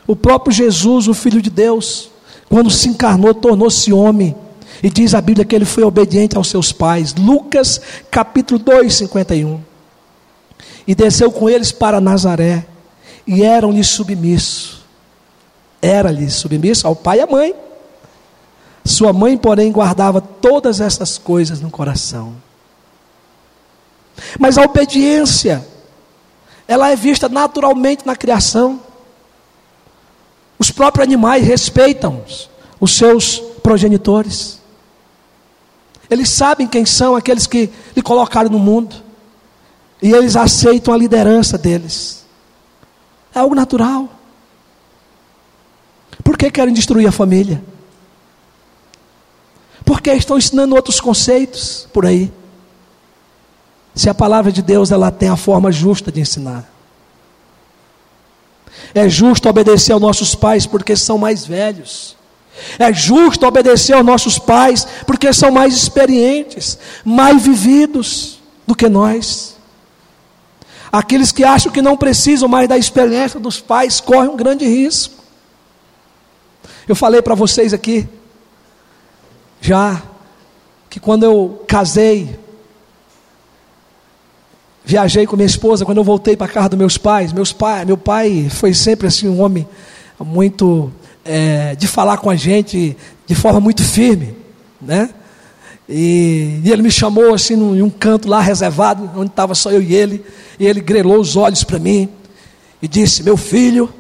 O 0.07 0.15
próprio 0.15 0.53
Jesus, 0.53 1.09
o 1.09 1.15
Filho 1.15 1.41
de 1.41 1.51
Deus, 1.51 2.11
quando 2.49 2.71
se 2.71 2.89
encarnou, 2.89 3.33
tornou-se 3.33 3.93
homem. 3.93 4.37
E 4.83 4.91
diz 4.91 5.15
a 5.15 5.21
Bíblia 5.21 5.45
que 5.45 5.55
ele 5.55 5.65
foi 5.65 5.83
obediente 5.83 6.37
aos 6.37 6.49
seus 6.49 6.73
pais. 6.73 7.15
Lucas 7.15 7.81
capítulo 8.11 8.59
2, 8.59 8.93
51. 8.93 9.61
E 10.87 10.95
desceu 10.95 11.33
com 11.33 11.49
eles 11.49 11.73
para 11.73 12.01
Nazaré. 12.01 12.67
E 13.27 13.43
eram-lhe 13.43 13.83
submissos. 13.83 14.83
Era-lhe 15.81 16.29
submisso 16.29 16.87
ao 16.87 16.95
pai 16.95 17.19
e 17.19 17.21
à 17.23 17.27
mãe. 17.27 17.55
Sua 18.85 19.13
mãe, 19.13 19.39
porém, 19.39 19.73
guardava 19.73 20.21
todas 20.21 20.81
essas 20.81 21.17
coisas 21.17 21.61
no 21.63 21.71
coração. 21.71 22.35
Mas 24.39 24.59
a 24.59 24.63
obediência, 24.63 25.67
ela 26.67 26.91
é 26.91 26.97
vista 26.97 27.29
naturalmente 27.29 28.07
na 28.07 28.17
criação. 28.17 28.81
Os 30.59 30.71
próprios 30.71 31.07
animais 31.07 31.45
respeitam 31.47 32.25
os 32.81 32.97
seus 32.97 33.39
progenitores. 33.63 34.61
Eles 36.09 36.29
sabem 36.29 36.67
quem 36.67 36.85
são 36.85 37.17
aqueles 37.17 37.47
que 37.47 37.71
lhe 37.97 38.03
colocaram 38.03 38.51
no 38.51 38.59
mundo. 38.59 38.97
E 40.03 40.13
eles 40.13 40.37
aceitam 40.37 40.93
a 40.93 40.97
liderança 40.97 41.57
deles. 41.57 42.25
É 43.35 43.39
algo 43.39 43.55
natural. 43.55 44.09
Por 46.23 46.39
que 46.39 46.51
querem 46.51 46.75
destruir 46.75 47.07
a 47.09 47.13
família? 47.13 47.63
Porque 49.85 50.13
estão 50.13 50.39
ensinando 50.39 50.75
outros 50.75 51.01
conceitos 51.01 51.89
por 51.93 52.07
aí. 52.07 52.33
Se 53.95 54.09
a 54.09 54.15
palavra 54.15 54.51
de 54.51 54.61
Deus 54.61 54.91
ela 54.91 55.11
tem 55.11 55.29
a 55.29 55.37
forma 55.37 55.71
justa 55.71 56.11
de 56.11 56.21
ensinar. 56.21 56.69
É 58.95 59.09
justo 59.09 59.49
obedecer 59.49 59.93
aos 59.93 60.03
nossos 60.03 60.35
pais 60.35 60.67
porque 60.67 60.97
são 60.97 61.19
mais 61.19 61.47
velhos. 61.47 62.17
É 62.79 62.93
justo 62.93 63.47
obedecer 63.47 63.95
aos 63.95 64.05
nossos 64.05 64.39
pais 64.39 64.87
porque 65.07 65.33
são 65.33 65.51
mais 65.51 65.75
experientes, 65.75 66.79
mais 67.05 67.43
vividos 67.43 68.41
do 68.67 68.75
que 68.75 68.89
nós. 68.89 69.57
Aqueles 70.93 71.33
que 71.33 71.43
acham 71.43 71.73
que 71.73 71.83
não 71.83 71.97
precisam 71.97 72.49
mais 72.49 72.69
da 72.69 72.79
experiência 72.79 73.41
dos 73.41 73.61
pais 73.61 74.01
correm 74.01 74.31
um 74.31 74.37
grande 74.37 74.65
risco. 74.65 75.25
Eu 76.87 76.95
falei 76.95 77.21
para 77.21 77.35
vocês 77.35 77.73
aqui, 77.73 78.07
já, 79.61 80.03
que 80.89 81.01
quando 81.01 81.25
eu 81.25 81.65
casei, 81.67 82.39
Viajei 84.85 85.27
com 85.27 85.35
minha 85.35 85.47
esposa 85.47 85.85
quando 85.85 85.99
eu 85.99 86.05
voltei 86.05 86.37
para 86.37 86.47
casa 86.47 86.71
dos 86.71 86.79
meus 86.79 86.99
pais. 86.99 87.33
Meus 87.33 87.53
pai, 87.53 87.87
meu 87.87 87.97
pai 87.97 88.49
foi 88.51 88.75
sempre 88.75 89.07
assim 89.07 89.27
um 89.29 89.41
homem 89.41 89.67
muito 90.21 90.93
é, 91.25 91.75
de 91.75 91.87
falar 91.87 92.19
com 92.19 92.29
a 92.29 92.37
gente 92.37 92.95
de 93.27 93.35
forma 93.35 93.61
muito 93.61 93.83
firme, 93.83 94.37
né? 94.81 95.09
E, 95.89 96.61
e 96.63 96.71
ele 96.71 96.83
me 96.83 96.91
chamou 96.91 97.33
assim 97.35 97.57
num, 97.57 97.75
em 97.75 97.83
um 97.83 97.89
canto 97.89 98.29
lá 98.29 98.41
reservado, 98.41 99.11
onde 99.17 99.31
estava 99.31 99.55
só 99.55 99.71
eu 99.71 99.83
e 99.83 99.95
ele, 99.95 100.25
e 100.59 100.67
ele 100.67 100.81
grelou 100.81 101.19
os 101.19 101.35
olhos 101.35 101.65
para 101.65 101.79
mim 101.79 102.09
e 102.83 102.87
disse: 102.87 103.23
Meu 103.23 103.39
filho, 103.39 103.93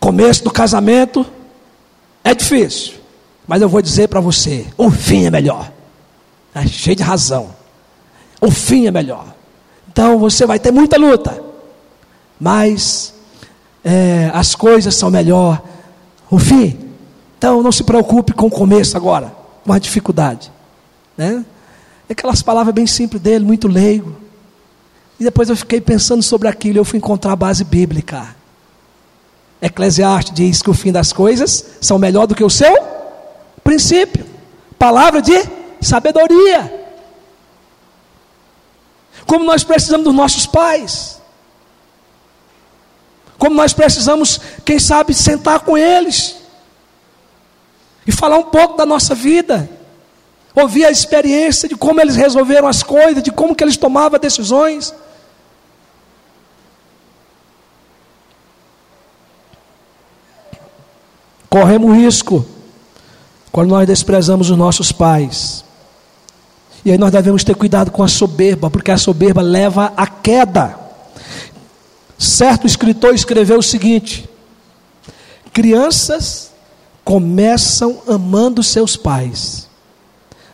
começo 0.00 0.42
do 0.42 0.50
casamento 0.50 1.24
é 2.24 2.34
difícil, 2.34 2.94
mas 3.46 3.60
eu 3.60 3.68
vou 3.68 3.82
dizer 3.82 4.08
para 4.08 4.20
você: 4.20 4.66
o 4.78 4.90
fim 4.90 5.26
é 5.26 5.30
melhor. 5.30 5.75
É 6.56 6.66
cheio 6.66 6.96
de 6.96 7.02
razão. 7.02 7.50
O 8.40 8.50
fim 8.50 8.86
é 8.86 8.90
melhor. 8.90 9.26
Então 9.92 10.18
você 10.18 10.46
vai 10.46 10.58
ter 10.58 10.70
muita 10.70 10.96
luta, 10.96 11.38
mas 12.40 13.12
é, 13.84 14.30
as 14.32 14.54
coisas 14.54 14.94
são 14.94 15.10
melhor. 15.10 15.62
O 16.30 16.38
fim. 16.38 16.78
Então 17.36 17.62
não 17.62 17.70
se 17.70 17.84
preocupe 17.84 18.32
com 18.32 18.46
o 18.46 18.50
começo 18.50 18.96
agora, 18.96 19.34
com 19.66 19.72
a 19.72 19.78
dificuldade. 19.78 20.50
Né? 21.14 21.44
Aquelas 22.08 22.40
palavras 22.40 22.74
bem 22.74 22.86
simples 22.86 23.20
dele, 23.20 23.44
muito 23.44 23.68
leigo. 23.68 24.16
E 25.20 25.24
depois 25.24 25.50
eu 25.50 25.56
fiquei 25.56 25.80
pensando 25.80 26.22
sobre 26.22 26.48
aquilo 26.48 26.78
eu 26.78 26.86
fui 26.86 26.96
encontrar 26.96 27.32
a 27.32 27.36
base 27.36 27.64
bíblica. 27.64 28.34
Eclesiastes 29.60 30.32
diz 30.32 30.62
que 30.62 30.70
o 30.70 30.74
fim 30.74 30.90
das 30.90 31.12
coisas 31.12 31.76
são 31.82 31.98
melhor 31.98 32.26
do 32.26 32.34
que 32.34 32.44
o 32.44 32.48
seu 32.48 32.74
princípio. 33.62 34.24
Palavra 34.78 35.20
de 35.20 35.55
sabedoria. 35.80 36.86
Como 39.26 39.44
nós 39.44 39.64
precisamos 39.64 40.04
dos 40.04 40.14
nossos 40.14 40.46
pais. 40.46 41.20
Como 43.38 43.54
nós 43.54 43.72
precisamos, 43.72 44.40
quem 44.64 44.78
sabe, 44.78 45.12
sentar 45.12 45.60
com 45.60 45.76
eles 45.76 46.36
e 48.06 48.12
falar 48.12 48.38
um 48.38 48.44
pouco 48.44 48.76
da 48.76 48.86
nossa 48.86 49.14
vida. 49.14 49.68
Ouvir 50.54 50.86
a 50.86 50.90
experiência 50.90 51.68
de 51.68 51.76
como 51.76 52.00
eles 52.00 52.16
resolveram 52.16 52.66
as 52.66 52.82
coisas, 52.82 53.22
de 53.22 53.30
como 53.30 53.54
que 53.54 53.62
eles 53.62 53.76
tomavam 53.76 54.18
decisões. 54.18 54.94
Corremos 61.50 61.94
risco 61.94 62.46
quando 63.52 63.70
nós 63.70 63.86
desprezamos 63.86 64.50
os 64.50 64.56
nossos 64.56 64.92
pais. 64.92 65.65
E 66.86 66.92
aí 66.92 66.98
nós 66.98 67.10
devemos 67.10 67.42
ter 67.42 67.56
cuidado 67.56 67.90
com 67.90 68.04
a 68.04 68.06
soberba, 68.06 68.70
porque 68.70 68.92
a 68.92 68.96
soberba 68.96 69.42
leva 69.42 69.92
à 69.96 70.06
queda. 70.06 70.78
Certo 72.16 72.64
escritor 72.64 73.12
escreveu 73.12 73.58
o 73.58 73.62
seguinte: 73.62 74.30
crianças 75.52 76.52
começam 77.04 78.02
amando 78.06 78.62
seus 78.62 78.96
pais, 78.96 79.68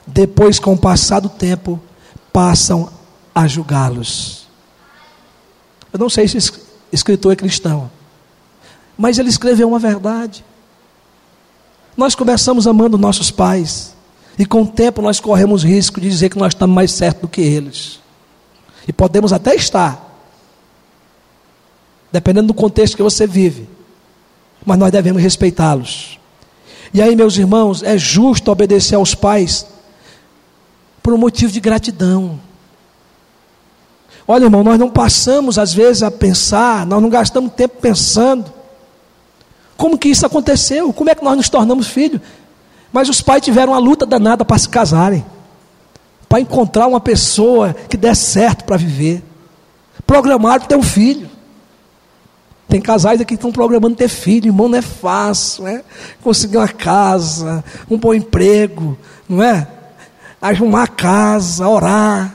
depois, 0.07 0.59
com 0.59 0.73
o 0.73 0.79
passar 0.79 1.21
do 1.21 1.29
tempo, 1.29 1.79
passam 2.33 2.89
a 3.35 3.47
julgá-los. 3.47 4.49
Eu 5.93 5.99
não 5.99 6.09
sei 6.09 6.27
se 6.27 6.39
esse 6.39 6.51
escritor 6.91 7.35
é 7.35 7.37
cristão, 7.37 7.91
mas 8.97 9.19
ele 9.19 9.29
escreveu 9.29 9.69
uma 9.69 9.79
verdade. 9.79 10.43
Nós 11.95 12.15
começamos 12.15 12.67
amando 12.67 12.97
nossos 12.97 13.31
pais. 13.31 13.93
E 14.43 14.45
com 14.45 14.63
o 14.63 14.67
tempo 14.67 15.01
nós 15.01 15.21
corremos 15.21 15.63
risco 15.63 16.01
de 16.01 16.11
dizer 16.11 16.29
que 16.29 16.37
nós 16.37 16.53
estamos 16.53 16.75
mais 16.75 16.91
certos 16.91 17.23
do 17.23 17.29
que 17.29 17.41
eles. 17.41 18.01
E 18.89 18.93
podemos 18.93 19.33
até 19.33 19.55
estar. 19.55 20.05
Dependendo 22.11 22.49
do 22.49 22.55
contexto 22.55 22.97
que 22.97 23.05
você 23.05 23.25
vive. 23.25 23.69
Mas 24.67 24.77
nós 24.77 24.91
devemos 24.91 25.23
respeitá-los. 25.23 26.19
E 26.93 27.01
aí, 27.01 27.15
meus 27.15 27.37
irmãos, 27.37 27.85
é 27.85 27.97
justo 27.97 28.51
obedecer 28.51 28.97
aos 28.97 29.15
pais 29.15 29.65
por 31.01 31.15
um 31.15 31.19
motivo 31.19 31.53
de 31.53 31.61
gratidão. 31.61 32.41
Olha, 34.27 34.47
irmão, 34.47 34.65
nós 34.65 34.77
não 34.77 34.91
passamos 34.91 35.57
às 35.57 35.73
vezes 35.73 36.03
a 36.03 36.11
pensar, 36.11 36.85
nós 36.85 37.01
não 37.01 37.09
gastamos 37.09 37.53
tempo 37.53 37.77
pensando 37.81 38.53
como 39.83 39.99
que 39.99 40.09
isso 40.09 40.25
aconteceu? 40.25 40.93
Como 40.93 41.11
é 41.11 41.15
que 41.15 41.25
nós 41.25 41.37
nos 41.37 41.49
tornamos 41.49 41.89
filhos? 41.89 42.21
Mas 42.93 43.09
os 43.09 43.23
pais 43.23 43.43
tiveram 43.43 43.73
uma 43.73 43.79
luta 43.79 44.05
danada 44.05 44.45
para 44.45 44.59
se 44.59 44.69
casarem, 44.69 45.25
para 46.29 46.41
encontrar 46.41 46.87
uma 46.87 47.01
pessoa 47.01 47.75
que 47.89 47.97
desse 47.97 48.25
certo 48.25 48.65
para 48.65 48.77
viver. 48.77 49.23
Programaram 50.07 50.61
para 50.61 50.69
ter 50.69 50.77
um 50.77 50.83
filho. 50.83 51.31
Tem 52.69 52.81
casais 52.81 53.21
aqui 53.21 53.29
que 53.29 53.35
estão 53.35 53.53
programando 53.53 53.97
ter 53.97 54.09
filho, 54.09 54.49
irmão, 54.49 54.69
não 54.69 54.79
é 54.79 54.83
fácil, 54.83 55.65
né? 55.65 55.83
Conseguir 56.23 56.57
uma 56.57 56.69
casa, 56.69 57.63
um 57.91 57.99
bom 57.99 58.15
emprego, 58.15 58.97
não 59.29 59.43
é? 59.43 59.67
Arrumar 60.41 60.85
a 60.85 60.89
casa, 60.89 61.69
orar, 61.69 62.35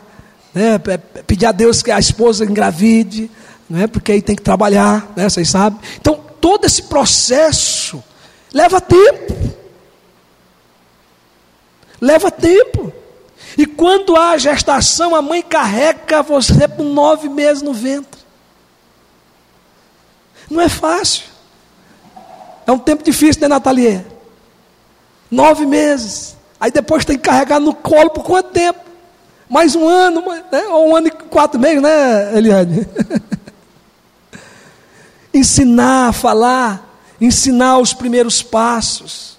né? 0.53 0.77
Pedir 1.25 1.47
a 1.47 1.51
Deus 1.51 1.81
que 1.81 1.89
a 1.89 1.97
esposa 1.97 2.45
engravide, 2.45 3.31
não 3.69 3.79
é? 3.79 3.87
Porque 3.87 4.11
aí 4.11 4.21
tem 4.21 4.35
que 4.35 4.43
trabalhar, 4.43 5.11
né? 5.15 5.27
Vocês 5.27 5.49
sabem. 5.49 5.79
Então, 5.99 6.19
todo 6.39 6.65
esse 6.65 6.83
processo 6.83 8.03
leva 8.53 8.79
tempo. 8.79 9.56
Leva 11.99 12.31
tempo. 12.31 12.91
E 13.57 13.65
quando 13.65 14.15
há 14.15 14.37
gestação, 14.37 15.15
a 15.15 15.21
mãe 15.21 15.41
carrega 15.41 16.21
você 16.21 16.67
por 16.67 16.83
nove 16.83 17.27
meses 17.29 17.61
no 17.61 17.73
ventre. 17.73 18.21
Não 20.49 20.61
é 20.61 20.69
fácil. 20.69 21.25
É 22.65 22.71
um 22.71 22.79
tempo 22.79 23.03
difícil, 23.03 23.41
né, 23.41 23.47
Nathalie? 23.47 24.05
Nove 25.29 25.65
meses. 25.65 26.35
Aí 26.59 26.71
depois 26.71 27.05
tem 27.05 27.17
que 27.17 27.23
carregar 27.23 27.59
no 27.59 27.73
colo 27.73 28.09
por 28.09 28.23
quanto 28.23 28.51
tempo? 28.51 28.79
Mais 29.49 29.75
um 29.75 29.87
ano, 29.87 30.23
né? 30.51 30.63
ou 30.67 30.89
um 30.89 30.95
ano 30.95 31.07
e 31.07 31.11
quatro 31.11 31.59
meses, 31.59 31.81
né, 31.81 32.37
Eliane? 32.37 32.85
ensinar 35.33 36.09
a 36.09 36.13
falar, 36.13 36.99
ensinar 37.21 37.77
os 37.77 37.93
primeiros 37.93 38.41
passos. 38.41 39.36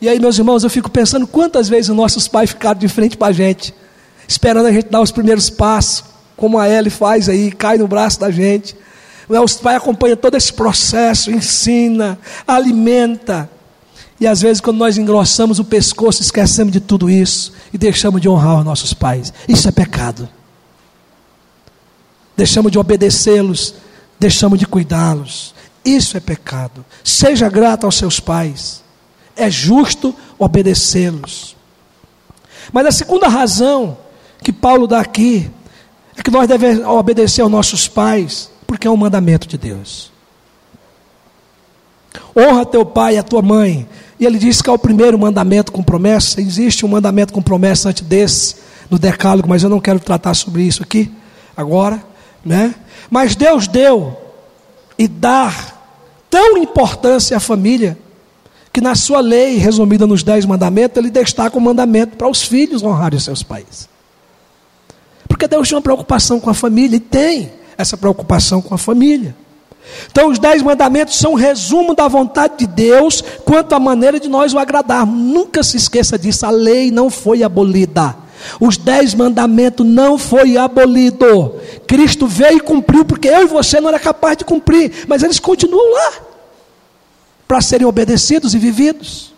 E 0.00 0.08
aí, 0.08 0.20
meus 0.20 0.38
irmãos, 0.38 0.62
eu 0.62 0.70
fico 0.70 0.90
pensando 0.90 1.26
quantas 1.26 1.68
vezes 1.68 1.88
os 1.88 1.96
nossos 1.96 2.28
pais 2.28 2.50
ficaram 2.50 2.78
de 2.78 2.88
frente 2.88 3.16
para 3.16 3.28
a 3.28 3.32
gente, 3.32 3.74
esperando 4.28 4.66
a 4.66 4.72
gente 4.72 4.88
dar 4.88 5.00
os 5.00 5.10
primeiros 5.10 5.48
passos, 5.48 6.04
como 6.36 6.58
a 6.58 6.68
Ellie 6.68 6.90
faz 6.90 7.28
aí, 7.28 7.50
cai 7.50 7.78
no 7.78 7.88
braço 7.88 8.20
da 8.20 8.30
gente. 8.30 8.76
Os 9.28 9.54
pais 9.54 9.78
acompanham 9.78 10.16
todo 10.16 10.36
esse 10.36 10.52
processo, 10.52 11.30
ensina, 11.30 12.18
alimenta. 12.46 13.50
E 14.20 14.26
às 14.26 14.40
vezes, 14.40 14.60
quando 14.60 14.78
nós 14.78 14.98
engrossamos 14.98 15.58
o 15.58 15.64
pescoço, 15.64 16.22
esquecemos 16.22 16.72
de 16.72 16.80
tudo 16.80 17.10
isso 17.10 17.52
e 17.72 17.78
deixamos 17.78 18.20
de 18.20 18.28
honrar 18.28 18.58
os 18.58 18.64
nossos 18.64 18.92
pais. 18.92 19.32
Isso 19.48 19.68
é 19.68 19.72
pecado. 19.72 20.28
Deixamos 22.36 22.70
de 22.70 22.78
obedecê-los 22.78 23.74
deixamos 24.18 24.58
de 24.58 24.66
cuidá-los. 24.66 25.54
Isso 25.84 26.16
é 26.16 26.20
pecado. 26.20 26.84
Seja 27.04 27.48
grato 27.48 27.84
aos 27.84 27.96
seus 27.96 28.18
pais. 28.18 28.82
É 29.36 29.50
justo 29.50 30.14
obedecê-los. 30.38 31.54
Mas 32.72 32.86
a 32.86 32.90
segunda 32.90 33.28
razão 33.28 33.98
que 34.42 34.52
Paulo 34.52 34.86
dá 34.86 35.00
aqui 35.00 35.50
é 36.16 36.22
que 36.22 36.30
nós 36.30 36.48
devemos 36.48 36.84
obedecer 36.86 37.42
aos 37.42 37.50
nossos 37.50 37.86
pais, 37.86 38.50
porque 38.66 38.86
é 38.86 38.90
um 38.90 38.96
mandamento 38.96 39.46
de 39.46 39.58
Deus. 39.58 40.10
Honra 42.36 42.64
teu 42.64 42.84
pai 42.84 43.14
e 43.14 43.18
a 43.18 43.22
tua 43.22 43.42
mãe. 43.42 43.88
E 44.18 44.24
ele 44.24 44.38
diz 44.38 44.62
que 44.62 44.70
é 44.70 44.72
o 44.72 44.78
primeiro 44.78 45.18
mandamento 45.18 45.70
com 45.70 45.82
promessa. 45.82 46.40
Existe 46.40 46.86
um 46.86 46.88
mandamento 46.88 47.32
com 47.32 47.42
promessa 47.42 47.90
antes 47.90 48.02
desse, 48.02 48.56
no 48.90 48.98
Decálogo, 48.98 49.48
mas 49.48 49.62
eu 49.62 49.68
não 49.68 49.80
quero 49.80 50.00
tratar 50.00 50.34
sobre 50.34 50.62
isso 50.62 50.82
aqui 50.82 51.12
agora, 51.56 52.02
né? 52.44 52.74
Mas 53.10 53.34
Deus 53.34 53.66
deu 53.66 54.16
e 54.98 55.06
dá 55.06 55.52
tão 56.30 56.56
importância 56.56 57.36
à 57.36 57.40
família, 57.40 57.98
que 58.76 58.80
na 58.82 58.94
sua 58.94 59.22
lei, 59.22 59.56
resumida 59.56 60.06
nos 60.06 60.22
dez 60.22 60.44
mandamentos, 60.44 60.98
ele 60.98 61.08
destaca 61.08 61.56
o 61.56 61.60
mandamento 61.62 62.14
para 62.14 62.28
os 62.28 62.42
filhos 62.42 62.82
honrarem 62.82 63.16
os 63.16 63.24
seus 63.24 63.42
pais. 63.42 63.88
Porque 65.26 65.48
Deus 65.48 65.66
tinha 65.66 65.78
uma 65.78 65.82
preocupação 65.82 66.38
com 66.38 66.50
a 66.50 66.52
família, 66.52 66.98
e 66.98 67.00
tem 67.00 67.54
essa 67.78 67.96
preocupação 67.96 68.60
com 68.60 68.74
a 68.74 68.76
família. 68.76 69.34
Então, 70.12 70.28
os 70.28 70.38
dez 70.38 70.60
mandamentos 70.60 71.16
são 71.16 71.32
um 71.32 71.36
resumo 71.36 71.94
da 71.94 72.06
vontade 72.06 72.58
de 72.58 72.66
Deus 72.66 73.24
quanto 73.46 73.72
à 73.74 73.80
maneira 73.80 74.20
de 74.20 74.28
nós 74.28 74.52
o 74.52 74.58
agradarmos. 74.58 75.18
Nunca 75.18 75.62
se 75.62 75.78
esqueça 75.78 76.18
disso, 76.18 76.44
a 76.44 76.50
lei 76.50 76.90
não 76.90 77.08
foi 77.08 77.42
abolida. 77.42 78.14
Os 78.60 78.76
dez 78.76 79.14
mandamentos 79.14 79.86
não 79.86 80.18
foi 80.18 80.58
abolido. 80.58 81.54
Cristo 81.86 82.26
veio 82.26 82.58
e 82.58 82.60
cumpriu, 82.60 83.06
porque 83.06 83.28
eu 83.28 83.44
e 83.44 83.46
você 83.46 83.80
não 83.80 83.88
era 83.88 83.98
capaz 83.98 84.36
de 84.36 84.44
cumprir, 84.44 85.06
mas 85.08 85.22
eles 85.22 85.38
continuam 85.38 85.94
lá 85.94 86.25
para 87.46 87.60
serem 87.60 87.86
obedecidos 87.86 88.54
e 88.54 88.58
vividos. 88.58 89.34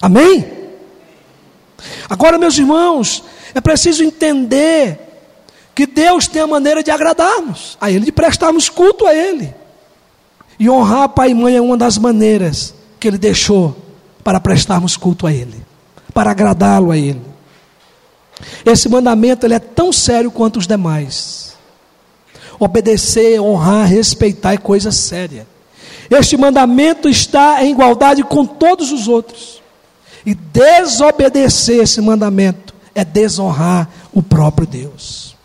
Amém? 0.00 0.46
Agora, 2.08 2.38
meus 2.38 2.56
irmãos, 2.58 3.24
é 3.54 3.60
preciso 3.60 4.04
entender 4.04 5.00
que 5.74 5.86
Deus 5.86 6.26
tem 6.26 6.42
a 6.42 6.46
maneira 6.46 6.82
de 6.82 6.90
agradarmos 6.90 7.76
a 7.80 7.90
Ele, 7.90 8.04
de 8.04 8.12
prestarmos 8.12 8.68
culto 8.68 9.06
a 9.06 9.14
Ele. 9.14 9.54
E 10.58 10.68
honrar 10.68 11.08
pai 11.10 11.30
e 11.30 11.34
mãe 11.34 11.56
é 11.56 11.60
uma 11.60 11.76
das 11.76 11.98
maneiras 11.98 12.74
que 12.98 13.06
Ele 13.06 13.18
deixou 13.18 13.76
para 14.24 14.40
prestarmos 14.40 14.96
culto 14.96 15.26
a 15.26 15.32
Ele 15.32 15.68
para 16.18 16.32
agradá-lo 16.32 16.90
a 16.90 16.98
Ele. 16.98 17.22
Esse 18.66 18.88
mandamento 18.88 19.46
ele 19.46 19.54
é 19.54 19.60
tão 19.60 19.92
sério 19.92 20.32
quanto 20.32 20.58
os 20.58 20.66
demais. 20.66 21.56
Obedecer, 22.58 23.40
honrar, 23.40 23.86
respeitar 23.86 24.52
é 24.52 24.56
coisa 24.56 24.90
séria. 24.90 25.46
Este 26.10 26.36
mandamento 26.36 27.08
está 27.08 27.62
em 27.64 27.72
igualdade 27.72 28.22
com 28.22 28.46
todos 28.46 28.92
os 28.92 29.08
outros. 29.08 29.62
E 30.24 30.34
desobedecer 30.34 31.82
esse 31.82 32.00
mandamento 32.00 32.74
é 32.94 33.04
desonrar 33.04 33.88
o 34.12 34.22
próprio 34.22 34.66
Deus. 34.66 35.36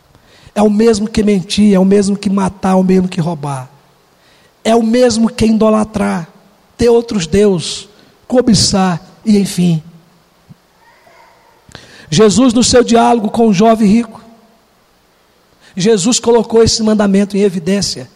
É 0.56 0.62
o 0.62 0.70
mesmo 0.70 1.08
que 1.08 1.24
mentir, 1.24 1.74
é 1.74 1.80
o 1.80 1.86
mesmo 1.86 2.18
que 2.18 2.30
matar, 2.30 2.72
é 2.72 2.76
o 2.76 2.84
mesmo 2.84 3.08
que 3.08 3.22
roubar. 3.22 3.70
É 4.64 4.76
o 4.76 4.84
mesmo 4.84 5.30
que 5.30 5.46
idolatrar, 5.46 6.30
ter 6.78 6.90
outros 6.90 7.28
deuses, 7.28 7.90
cobiçar 8.28 9.02
e 9.26 9.38
enfim, 9.38 9.84
Jesus, 12.14 12.54
no 12.54 12.64
seu 12.64 12.84
diálogo 12.84 13.32
com 13.32 13.48
o 13.48 13.54
jovem 13.54 13.88
rico, 13.88 14.22
Jesus 15.76 16.20
colocou 16.20 16.62
esse 16.62 16.84
mandamento 16.84 17.36
em 17.36 17.42
evidência 17.42 18.08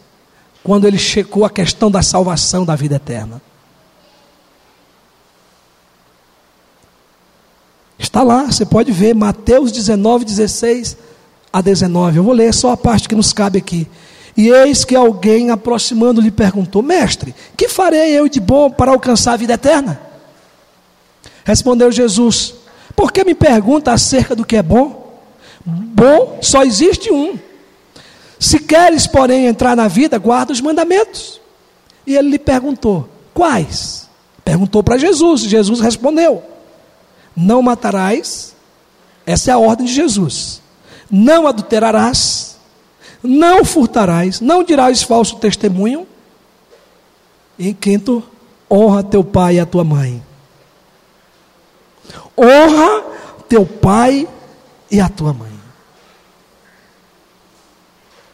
quando 0.68 0.86
ele 0.86 0.98
checou 0.98 1.46
a 1.46 1.50
questão 1.50 1.90
da 1.90 2.02
salvação 2.02 2.66
da 2.66 2.76
vida 2.76 2.98
eterna. 2.98 3.42
Está 7.98 8.22
lá, 8.22 8.48
você 8.48 8.66
pode 8.66 8.92
ver, 8.92 9.16
Mateus 9.16 9.72
19, 9.72 10.26
16 10.26 10.98
a 11.54 11.62
19. 11.62 12.18
Eu 12.18 12.24
vou 12.26 12.34
ler 12.34 12.54
só 12.54 12.74
a 12.74 12.76
parte 12.76 13.08
que 13.08 13.16
nos 13.16 13.32
cabe 13.32 13.60
aqui. 13.60 13.88
E 14.36 14.50
eis 14.50 14.84
que 14.84 14.94
alguém 14.94 15.52
aproximando 15.52 16.20
lhe 16.20 16.32
perguntou: 16.32 16.84
Mestre, 16.84 17.34
que 17.56 17.70
farei 17.70 18.12
eu 18.12 18.28
de 18.28 18.42
bom 18.42 18.70
para 18.70 18.92
alcançar 18.92 19.36
a 19.36 19.38
vida 19.38 19.54
eterna? 19.54 20.02
Respondeu 21.46 21.94
Jesus: 21.94 22.56
por 22.94 23.14
que 23.14 23.24
me 23.24 23.34
pergunta 23.34 23.94
acerca 23.94 24.36
do 24.36 24.44
que 24.44 24.58
é 24.58 24.62
bom? 24.62 25.18
Bom 25.66 26.40
só 26.42 26.62
existe 26.62 27.10
um. 27.10 27.40
Se 28.40 28.60
queres, 28.60 29.08
porém, 29.08 29.48
entrar 29.48 29.76
na 29.76 29.88
vida, 29.88 30.18
guarda 30.18 30.54
os 30.54 30.62
mandamentos. 30.62 31.42
E 32.06 32.16
ele 32.16 32.30
lhe 32.30 32.40
perguntou: 32.40 33.10
quais? 33.34 34.08
Perguntou 34.44 34.82
para 34.82 34.98
Jesus. 34.98 35.42
Jesus 35.42 35.80
respondeu: 35.80 36.44
Não 37.36 37.62
matarás. 37.62 38.56
Essa 39.26 39.52
é 39.52 39.54
a 39.54 39.58
ordem 39.58 39.86
de 39.86 39.94
Jesus. 39.94 40.62
Não 41.12 41.48
adulterarás. 41.48 42.58
Não 43.22 43.66
furtarás. 43.66 44.40
Não 44.40 44.64
dirás 44.64 45.04
falso 45.04 45.36
testemunho. 45.38 46.08
E 47.60 47.70
em 47.70 47.74
quinto, 47.74 48.24
honra 48.72 49.04
teu 49.04 49.24
pai 49.24 49.56
e 49.56 49.60
a 49.60 49.66
tua 49.66 49.84
mãe. 49.84 50.24
Honra 52.38 53.04
teu 53.50 53.66
pai 53.66 54.28
e 54.90 55.02
a 55.02 55.10
tua 55.10 55.34
mãe. 55.34 55.57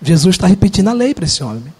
Jesus 0.04 0.36
está 0.36 0.48
repetindo 0.48 0.90
a 0.90 0.94
lei 0.94 1.14
para 1.14 1.26
esse 1.26 1.44
homem. 1.44 1.74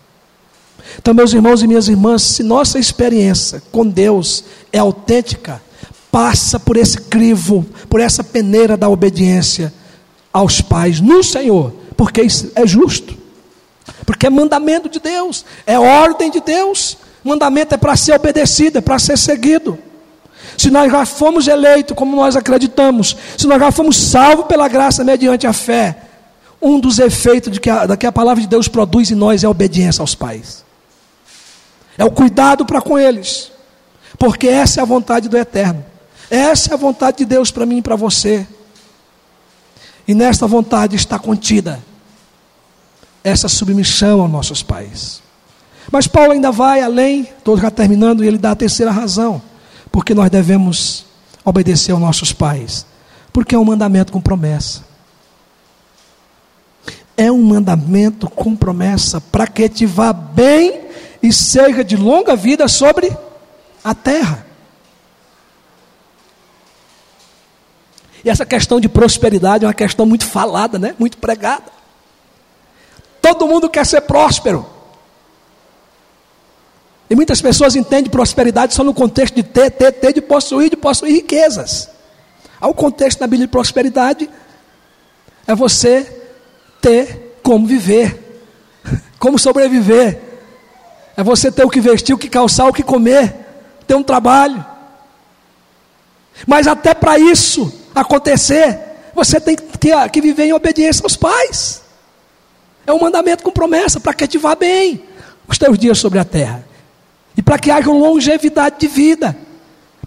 Então, 0.98 1.14
meus 1.14 1.34
irmãos 1.34 1.62
e 1.62 1.68
minhas 1.68 1.88
irmãs, 1.88 2.22
se 2.22 2.44
nossa 2.44 2.80
experiência 2.80 3.62
com 3.72 3.86
Deus 3.86 4.44
é 4.72 4.80
autêntica, 4.80 5.62
passa 6.12 6.60
por 6.60 6.78
esse 6.78 6.98
crivo, 7.02 7.66
por 7.90 8.00
essa 8.00 8.24
peneira 8.24 8.78
da 8.78 8.88
obediência 8.90 9.74
aos 10.32 10.62
pais 10.62 11.00
no 11.00 11.24
Senhor, 11.24 11.74
porque 11.98 12.22
isso 12.22 12.52
é 12.56 12.66
justo, 12.66 13.18
porque 14.06 14.28
é 14.28 14.30
mandamento 14.30 14.90
de 14.90 15.00
Deus, 15.00 15.46
é 15.66 15.78
ordem 15.78 16.30
de 16.30 16.40
Deus. 16.40 16.98
Mandamento 17.24 17.74
é 17.74 17.78
para 17.78 17.96
ser 17.96 18.14
obedecido, 18.14 18.80
é 18.80 18.82
para 18.82 19.00
ser 19.00 19.18
seguido. 19.18 19.80
Se 20.58 20.70
nós 20.70 20.92
já 20.92 21.06
fomos 21.06 21.48
eleitos 21.48 21.96
como 21.96 22.16
nós 22.16 22.36
acreditamos, 22.36 23.16
se 23.38 23.48
nós 23.48 23.60
já 23.60 23.72
fomos 23.72 23.96
salvos 23.96 24.46
pela 24.46 24.68
graça 24.68 25.04
mediante 25.04 25.48
a 25.48 25.54
fé, 25.54 25.96
um 26.64 26.80
dos 26.80 26.98
efeitos 26.98 27.52
de 27.52 27.60
que 27.60 27.70
a, 27.70 27.98
que 27.98 28.08
a 28.08 28.12
palavra 28.12 28.42
de 28.42 28.48
Deus 28.48 28.68
produz 28.68 29.12
em 29.12 29.16
nós 29.16 29.44
é 29.44 29.48
a 29.48 29.50
obediência 29.50 30.02
aos 30.02 30.16
pais, 30.16 30.64
é 31.98 32.06
o 32.06 32.12
cuidado 32.12 32.66
para 32.66 32.82
com 32.82 32.98
eles, 32.98 33.52
porque 34.18 34.48
essa 34.48 34.80
é 34.80 34.82
a 34.82 34.86
vontade 34.86 35.28
do 35.28 35.38
Eterno, 35.38 35.84
essa 36.30 36.72
é 36.72 36.74
a 36.74 36.78
vontade 36.78 37.18
de 37.18 37.26
Deus 37.26 37.52
para 37.52 37.66
mim 37.66 37.78
e 37.78 37.82
para 37.82 37.96
você, 37.96 38.48
e 40.08 40.16
nesta 40.16 40.48
vontade 40.48 40.96
está 40.96 41.20
contida 41.20 41.84
essa 43.24 43.48
submissão 43.48 44.22
aos 44.22 44.32
nossos 44.32 44.62
pais. 44.62 45.22
Mas 45.92 46.08
Paulo 46.08 46.32
ainda 46.32 46.52
vai 46.52 46.82
além, 46.82 47.22
estou 47.22 47.58
já 47.58 47.70
terminando, 47.70 48.24
e 48.24 48.28
ele 48.28 48.38
dá 48.38 48.52
a 48.52 48.56
terceira 48.56 48.92
razão, 48.92 49.42
porque 49.92 50.14
nós 50.14 50.30
devemos 50.30 51.06
obedecer 51.44 51.92
aos 51.92 52.02
nossos 52.02 52.32
pais, 52.32 52.86
porque 53.32 53.54
é 53.54 53.60
um 53.60 53.66
mandamento 53.66 54.12
com 54.12 54.22
promessa. 54.22 54.93
É 57.16 57.32
um 57.32 57.42
mandamento 57.44 58.30
com 58.30 58.56
promessa 58.56 59.22
para 59.22 59.46
que 59.48 59.70
te 59.70 59.86
vá 59.86 60.12
bem 60.12 60.82
e 61.22 61.32
seja 61.32 61.84
de 61.84 61.96
longa 61.96 62.36
vida 62.36 62.68
sobre 62.68 63.16
a 63.84 63.94
terra. 63.94 64.46
E 68.24 68.30
essa 68.30 68.46
questão 68.46 68.80
de 68.80 68.88
prosperidade 68.88 69.66
é 69.66 69.68
uma 69.68 69.74
questão 69.74 70.06
muito 70.06 70.26
falada, 70.26 70.80
né? 70.80 70.96
muito 70.98 71.18
pregada. 71.18 71.72
Todo 73.22 73.48
mundo 73.48 73.70
quer 73.70 73.86
ser 73.86 74.02
próspero. 74.02 74.66
E 77.10 77.16
muitas 77.16 77.42
pessoas 77.42 77.76
entendem 77.76 78.10
prosperidade 78.10 78.74
só 78.74 78.84
no 78.84 78.94
contexto 78.94 79.36
de 79.36 79.44
ter, 79.44 79.70
ter, 79.72 79.92
ter, 79.92 80.14
de 80.14 80.22
possuir, 80.22 80.70
de 80.70 80.78
possuir 80.78 81.14
riquezas. 81.14 81.90
Ao 82.60 82.74
contexto 82.74 83.20
na 83.20 83.28
Bíblia 83.28 83.46
de 83.46 83.52
prosperidade 83.52 84.30
é 85.46 85.54
você 85.54 86.23
ter 86.84 87.40
como 87.42 87.66
viver, 87.66 88.44
como 89.18 89.40
sobreviver. 89.40 90.20
É 91.16 91.24
você 91.24 91.50
ter 91.50 91.64
o 91.64 91.70
que 91.70 91.80
vestir, 91.80 92.14
o 92.14 92.18
que 92.18 92.28
calçar, 92.28 92.68
o 92.68 92.74
que 92.74 92.84
comer, 92.84 93.34
ter 93.88 93.96
um 93.96 94.04
trabalho. 94.04 94.64
Mas 96.46 96.68
até 96.68 96.94
para 96.94 97.18
isso 97.18 97.72
acontecer, 97.96 98.80
você 99.16 99.40
tem 99.40 99.56
que, 99.56 100.10
que 100.12 100.22
viver 100.22 100.46
em 100.46 100.54
obediência 100.54 101.04
aos 101.04 101.16
pais. 101.16 101.82
É 102.86 102.92
um 102.92 103.00
mandamento 103.00 103.44
com 103.44 103.52
promessa 103.52 104.00
para 104.00 104.14
que 104.14 104.28
te 104.28 104.38
vá 104.38 104.56
bem 104.56 105.04
os 105.48 105.58
teus 105.58 105.78
dias 105.78 105.98
sobre 106.00 106.20
a 106.20 106.26
terra. 106.26 106.66
E 107.38 107.42
para 107.42 107.58
que 107.58 107.72
haja 107.72 107.90
longevidade 107.90 108.76
de 108.80 108.88
vida. 108.88 109.38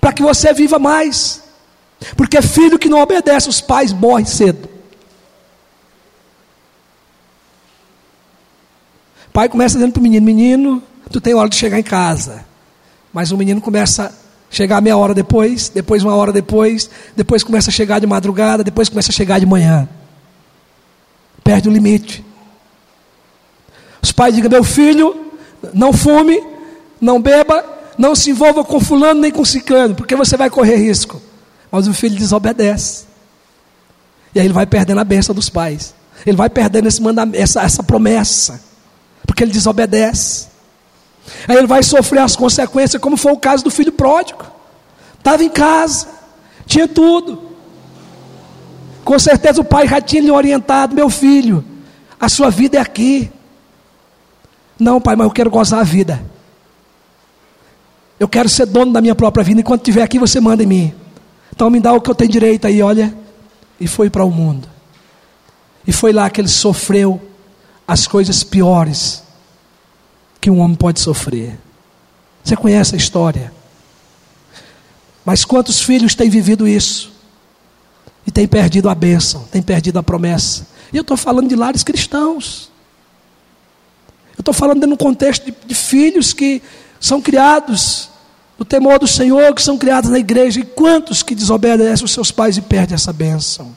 Para 0.00 0.12
que 0.12 0.22
você 0.22 0.52
viva 0.52 0.78
mais. 0.78 1.42
Porque 2.16 2.42
filho 2.42 2.78
que 2.78 2.88
não 2.88 3.00
obedece 3.00 3.48
os 3.48 3.60
pais 3.60 3.92
morre 3.92 4.26
cedo. 4.26 4.75
Pai 9.36 9.50
começa 9.50 9.74
dizendo 9.74 9.92
para 9.92 10.00
o 10.00 10.02
menino: 10.02 10.24
Menino, 10.24 10.82
tu 11.10 11.20
tem 11.20 11.34
hora 11.34 11.46
de 11.46 11.56
chegar 11.56 11.78
em 11.78 11.82
casa. 11.82 12.46
Mas 13.12 13.32
o 13.32 13.36
menino 13.36 13.60
começa 13.60 14.06
a 14.06 14.10
chegar 14.48 14.80
meia 14.80 14.96
hora 14.96 15.12
depois, 15.12 15.68
depois 15.68 16.02
uma 16.02 16.14
hora 16.14 16.32
depois, 16.32 16.88
depois 17.14 17.44
começa 17.44 17.68
a 17.68 17.72
chegar 17.72 17.98
de 17.98 18.06
madrugada, 18.06 18.64
depois 18.64 18.88
começa 18.88 19.10
a 19.10 19.14
chegar 19.14 19.38
de 19.38 19.44
manhã. 19.44 19.86
Perde 21.44 21.68
o 21.68 21.72
limite. 21.72 22.24
Os 24.00 24.10
pais 24.10 24.34
digam: 24.34 24.50
Meu 24.50 24.64
filho, 24.64 25.14
não 25.74 25.92
fume, 25.92 26.42
não 26.98 27.20
beba, 27.20 27.62
não 27.98 28.14
se 28.14 28.30
envolva 28.30 28.64
com 28.64 28.80
fulano 28.80 29.20
nem 29.20 29.30
com 29.30 29.44
ciclano, 29.44 29.94
porque 29.94 30.16
você 30.16 30.38
vai 30.38 30.48
correr 30.48 30.76
risco. 30.76 31.20
Mas 31.70 31.86
o 31.86 31.92
filho 31.92 32.16
desobedece. 32.16 33.04
E 34.34 34.40
aí 34.40 34.46
ele 34.46 34.54
vai 34.54 34.64
perdendo 34.64 35.00
a 35.00 35.04
bênção 35.04 35.34
dos 35.34 35.50
pais. 35.50 35.94
Ele 36.24 36.38
vai 36.38 36.48
perdendo 36.48 36.88
esse 36.88 37.02
essa, 37.34 37.60
essa 37.60 37.82
promessa. 37.82 38.65
Porque 39.26 39.42
ele 39.42 39.52
desobedece. 39.52 40.48
Aí 41.48 41.56
ele 41.56 41.66
vai 41.66 41.82
sofrer 41.82 42.20
as 42.20 42.36
consequências, 42.36 43.00
como 43.02 43.16
foi 43.16 43.32
o 43.32 43.36
caso 43.36 43.64
do 43.64 43.70
filho 43.70 43.92
pródigo. 43.92 44.44
Estava 45.18 45.42
em 45.42 45.50
casa, 45.50 46.06
tinha 46.66 46.86
tudo. 46.86 47.42
Com 49.04 49.18
certeza 49.18 49.60
o 49.60 49.64
pai 49.64 49.88
já 49.88 50.00
tinha 50.00 50.22
lhe 50.22 50.30
orientado: 50.30 50.94
meu 50.94 51.10
filho, 51.10 51.64
a 52.18 52.28
sua 52.28 52.50
vida 52.50 52.78
é 52.78 52.80
aqui. 52.80 53.30
Não, 54.78 55.00
pai, 55.00 55.16
mas 55.16 55.26
eu 55.26 55.30
quero 55.30 55.50
gozar 55.50 55.80
a 55.80 55.84
vida. 55.84 56.22
Eu 58.18 58.28
quero 58.28 58.48
ser 58.48 58.66
dono 58.66 58.92
da 58.92 59.00
minha 59.00 59.14
própria 59.14 59.44
vida. 59.44 59.60
Enquanto 59.60 59.82
estiver 59.82 60.02
aqui, 60.02 60.18
você 60.18 60.40
manda 60.40 60.62
em 60.62 60.66
mim. 60.66 60.94
Então 61.54 61.70
me 61.70 61.80
dá 61.80 61.92
o 61.92 62.00
que 62.00 62.10
eu 62.10 62.14
tenho 62.14 62.30
direito 62.30 62.66
aí, 62.66 62.82
olha. 62.82 63.16
E 63.78 63.86
foi 63.86 64.08
para 64.08 64.24
o 64.24 64.30
mundo. 64.30 64.68
E 65.86 65.92
foi 65.92 66.12
lá 66.12 66.28
que 66.28 66.40
ele 66.40 66.48
sofreu 66.48 67.20
as 67.86 68.06
coisas 68.06 68.42
piores 68.42 69.22
que 70.40 70.50
um 70.50 70.60
homem 70.60 70.76
pode 70.76 71.00
sofrer. 71.00 71.58
Você 72.42 72.56
conhece 72.56 72.94
a 72.94 72.98
história. 72.98 73.52
Mas 75.24 75.44
quantos 75.44 75.80
filhos 75.82 76.14
têm 76.14 76.30
vivido 76.30 76.66
isso? 76.66 77.12
E 78.26 78.30
têm 78.30 78.46
perdido 78.46 78.88
a 78.88 78.94
bênção, 78.94 79.44
têm 79.50 79.62
perdido 79.62 79.98
a 79.98 80.02
promessa. 80.02 80.66
E 80.92 80.96
eu 80.96 81.02
estou 81.02 81.16
falando 81.16 81.48
de 81.48 81.56
lares 81.56 81.82
cristãos. 81.82 82.70
Eu 84.36 84.40
estou 84.40 84.54
falando 84.54 84.86
no 84.86 84.96
contexto 84.96 85.44
de, 85.44 85.54
de 85.66 85.74
filhos 85.74 86.32
que 86.32 86.62
são 87.00 87.20
criados 87.20 88.10
no 88.58 88.64
temor 88.64 88.98
do 88.98 89.06
Senhor, 89.06 89.54
que 89.54 89.62
são 89.62 89.76
criados 89.76 90.10
na 90.10 90.18
igreja, 90.18 90.60
e 90.60 90.64
quantos 90.64 91.22
que 91.22 91.34
desobedecem 91.34 92.04
os 92.04 92.12
seus 92.12 92.30
pais 92.30 92.56
e 92.56 92.62
perdem 92.62 92.94
essa 92.94 93.12
bênção? 93.12 93.76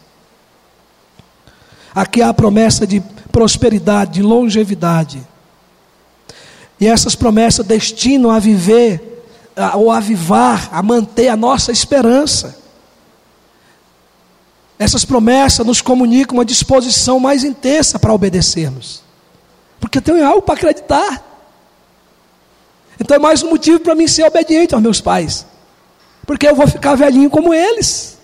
Aqui 1.94 2.22
há 2.22 2.30
a 2.30 2.34
promessa 2.34 2.88
de 2.88 3.04
prosperidade, 3.32 4.14
de 4.14 4.22
longevidade. 4.22 5.26
E 6.80 6.88
essas 6.88 7.16
promessas 7.16 7.66
destinam 7.66 8.32
a 8.32 8.40
viver, 8.40 9.24
ou 9.76 9.92
avivar, 9.92 10.70
a 10.72 10.82
manter 10.82 11.28
a 11.28 11.36
nossa 11.36 11.72
esperança. 11.72 12.58
Essas 14.78 15.04
promessas 15.04 15.66
nos 15.66 15.82
comunicam 15.82 16.38
uma 16.38 16.46
disposição 16.46 17.20
mais 17.20 17.44
intensa 17.44 18.00
para 18.00 18.14
obedecermos. 18.14 19.04
Porque 19.80 20.00
tenho 20.00 20.26
algo 20.26 20.42
para 20.42 20.56
acreditar. 20.56 21.26
Então 23.00 23.16
é 23.16 23.20
mais 23.20 23.44
um 23.44 23.50
motivo 23.50 23.80
para 23.80 23.96
mim 23.96 24.08
ser 24.08 24.24
obediente 24.24 24.74
aos 24.74 24.82
meus 24.82 25.02
pais. 25.02 25.46
Porque 26.26 26.48
eu 26.48 26.56
vou 26.56 26.68
ficar 26.68 26.96
velhinho 26.96 27.30
como 27.30 27.54
eles. 27.54 28.18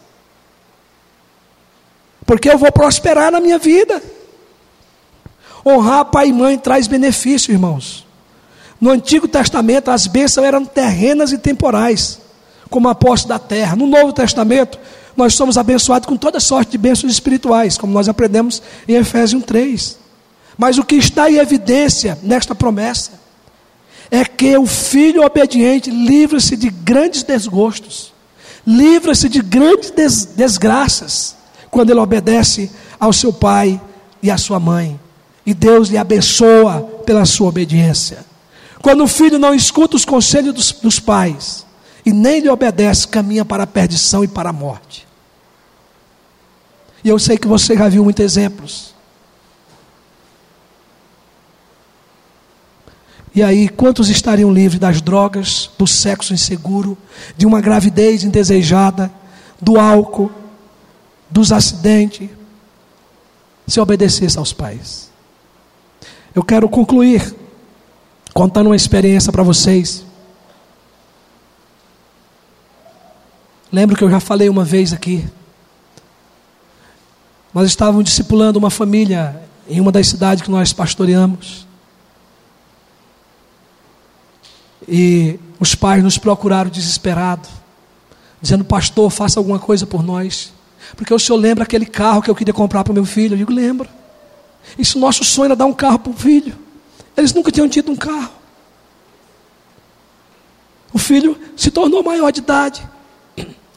Porque 2.26 2.50
eu 2.50 2.58
vou 2.58 2.72
prosperar 2.72 3.32
na 3.32 3.42
minha 3.42 3.58
vida. 3.58 4.02
Honrar 5.66 6.06
pai 6.06 6.28
e 6.28 6.34
mãe 6.34 6.60
traz 6.60 6.86
benefício, 6.86 7.52
irmãos. 7.52 8.06
No 8.80 8.92
Antigo 8.92 9.28
Testamento, 9.28 9.90
as 9.90 10.06
bênçãos 10.06 10.46
eram 10.46 10.64
terrenas 10.64 11.32
e 11.32 11.40
temporais, 11.40 12.20
como 12.70 12.88
a 12.88 12.94
posse 12.94 13.28
da 13.28 13.40
terra. 13.40 13.76
No 13.76 13.88
Novo 13.88 14.14
Testamento, 14.14 14.78
nós 15.18 15.34
somos 15.34 15.58
abençoados 15.58 16.08
com 16.08 16.16
toda 16.16 16.40
sorte 16.40 16.74
de 16.74 16.78
bênçãos 16.78 17.12
espirituais, 17.12 17.80
como 17.80 17.92
nós 17.92 18.08
aprendemos 18.08 18.62
em 18.88 18.94
Efésios 18.94 19.44
3. 19.44 19.98
Mas 20.56 20.78
o 20.78 20.84
que 20.84 20.96
está 20.96 21.32
em 21.32 21.38
evidência 21.38 22.20
nesta 22.22 22.54
promessa 22.54 23.14
é 24.12 24.24
que 24.24 24.56
o 24.58 24.68
filho 24.68 25.24
obediente 25.24 25.90
livra-se 25.90 26.56
de 26.56 26.70
grandes 26.70 27.24
desgostos, 27.24 28.14
livra-se 28.68 29.28
de 29.28 29.42
grandes 29.42 29.90
des 29.90 30.26
desgraças, 30.26 31.36
quando 31.72 31.90
ele 31.90 32.00
obedece 32.00 32.72
ao 33.00 33.12
seu 33.12 33.34
pai 33.34 33.82
e 34.22 34.30
à 34.30 34.38
sua 34.38 34.60
mãe. 34.60 35.00
E 35.46 35.54
Deus 35.54 35.90
lhe 35.90 35.98
abençoa 35.98 36.82
pela 37.06 37.26
sua 37.26 37.50
obediência. 37.50 38.26
Quando 38.82 39.04
o 39.04 39.08
filho 39.08 39.38
não 39.38 39.54
escuta 39.54 39.96
os 39.96 40.06
conselhos 40.06 40.54
dos, 40.54 40.72
dos 40.72 41.00
pais 41.00 41.66
e 42.06 42.12
nem 42.12 42.40
lhe 42.40 42.50
obedece, 42.50 43.08
caminha 43.08 43.46
para 43.46 43.64
a 43.64 43.68
perdição 43.68 44.24
e 44.24 44.28
para 44.28 44.50
a 44.50 44.54
morte. 44.54 45.08
E 47.04 47.10
eu 47.10 47.20
sei 47.20 47.38
que 47.38 47.48
você 47.48 47.76
já 47.76 47.88
viu 47.88 48.04
muitos 48.04 48.24
exemplos. 48.24 48.96
E 53.36 53.44
aí, 53.44 53.68
quantos 53.68 54.10
estariam 54.10 54.52
livres 54.52 54.80
das 54.80 55.02
drogas, 55.02 55.70
do 55.78 55.86
sexo 55.86 56.34
inseguro, 56.34 56.98
de 57.36 57.46
uma 57.46 57.60
gravidez 57.60 58.24
indesejada, 58.24 59.12
do 59.62 59.78
álcool, 59.78 60.32
dos 61.30 61.52
acidentes, 61.52 62.30
se 63.68 63.80
obedecesse 63.80 64.38
aos 64.38 64.54
pais? 64.54 65.10
Eu 66.36 66.44
quero 66.44 66.70
concluir 66.70 67.36
Contando 68.36 68.68
uma 68.68 68.76
experiência 68.76 69.32
para 69.32 69.44
vocês. 69.44 70.06
Lembro 73.72 73.96
que 73.96 74.04
eu 74.04 74.10
já 74.10 74.20
falei 74.20 74.50
uma 74.50 74.66
vez 74.66 74.92
aqui. 74.92 75.26
Nós 77.54 77.66
estávamos 77.70 78.04
discipulando 78.04 78.60
uma 78.60 78.70
família 78.70 79.42
em 79.70 79.80
uma 79.80 79.90
das 79.90 80.10
cidades 80.10 80.44
que 80.44 80.52
nós 80.52 80.74
pastoreamos. 80.74 81.66
E 84.86 85.40
os 85.62 85.74
pais 85.74 86.04
nos 86.04 86.18
procuraram 86.18 86.70
desesperados, 86.70 87.50
dizendo: 88.42 88.66
Pastor, 88.66 89.10
faça 89.10 89.40
alguma 89.40 89.60
coisa 89.60 89.86
por 89.86 90.04
nós. 90.04 90.52
Porque 90.98 91.14
o 91.14 91.18
senhor 91.18 91.40
lembra 91.40 91.64
aquele 91.64 91.86
carro 91.86 92.22
que 92.22 92.30
eu 92.30 92.36
queria 92.36 92.54
comprar 92.54 92.84
para 92.84 92.92
o 92.92 92.94
meu 92.94 93.06
filho? 93.06 93.36
Eu 93.36 93.38
digo: 93.38 93.54
Lembro. 93.54 93.88
Isso, 94.78 95.00
nosso 95.00 95.24
sonho 95.24 95.46
era 95.46 95.56
dar 95.56 95.66
um 95.66 95.74
carro 95.74 96.00
para 96.00 96.12
o 96.12 96.16
filho. 96.16 96.58
Eles 97.16 97.34
nunca 97.34 97.52
tinham 97.52 97.70
tido 97.70 97.92
um 97.92 97.96
carro. 97.96 98.32
O 100.94 100.98
filho 100.98 101.38
se 101.56 101.72
tornou 101.72 102.04
maior 102.04 102.32
de 102.32 102.40
idade. 102.40 102.88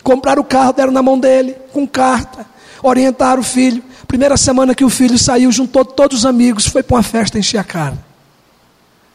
Compraram 0.03 0.43
o 0.43 0.45
carro, 0.45 0.73
deram 0.73 0.93
na 0.93 1.03
mão 1.03 1.19
dele, 1.19 1.57
com 1.73 1.87
carta. 1.87 2.47
Orientaram 2.83 3.41
o 3.41 3.45
filho. 3.45 3.83
Primeira 4.07 4.37
semana 4.37 4.75
que 4.75 4.85
o 4.85 4.89
filho 4.89 5.19
saiu, 5.19 5.53
juntou 5.53 5.85
todos 5.85 6.19
os 6.19 6.27
amigos, 6.27 6.67
foi 6.67 6.83
para 6.83 6.97
uma 6.97 7.03
festa 7.03 7.39
encher 7.39 7.59
a 7.59 7.65
cara. 7.65 7.99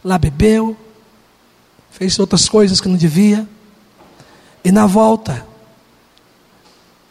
Lá 0.03 0.17
bebeu, 0.17 0.77
fez 1.91 2.19
outras 2.19 2.47
coisas 2.47 2.79
que 2.79 2.87
não 2.87 2.95
devia. 2.95 3.47
E 4.63 4.71
na 4.71 4.85
volta, 4.85 5.45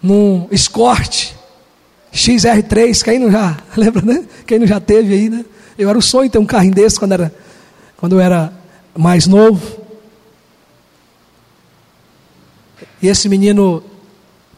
num 0.02 0.46
escorte 0.50 1.34
XR3, 2.12 3.02
quem 3.02 3.18
não 3.18 3.30
já, 3.30 3.56
lembra, 3.76 4.02
né? 4.02 4.24
Quem 4.46 4.58
não 4.58 4.66
já 4.66 4.78
teve 4.78 5.14
aí, 5.14 5.30
né? 5.30 5.44
Eu 5.78 5.88
era 5.88 5.98
o 5.98 6.02
sonho 6.02 6.30
ter 6.30 6.38
um 6.38 6.46
carrinho 6.46 6.74
desse 6.74 6.98
quando, 6.98 7.12
era, 7.12 7.34
quando 7.96 8.12
eu 8.12 8.20
era 8.20 8.52
mais 8.96 9.26
novo. 9.26 9.80
E 13.00 13.08
esse 13.08 13.28
menino 13.28 13.82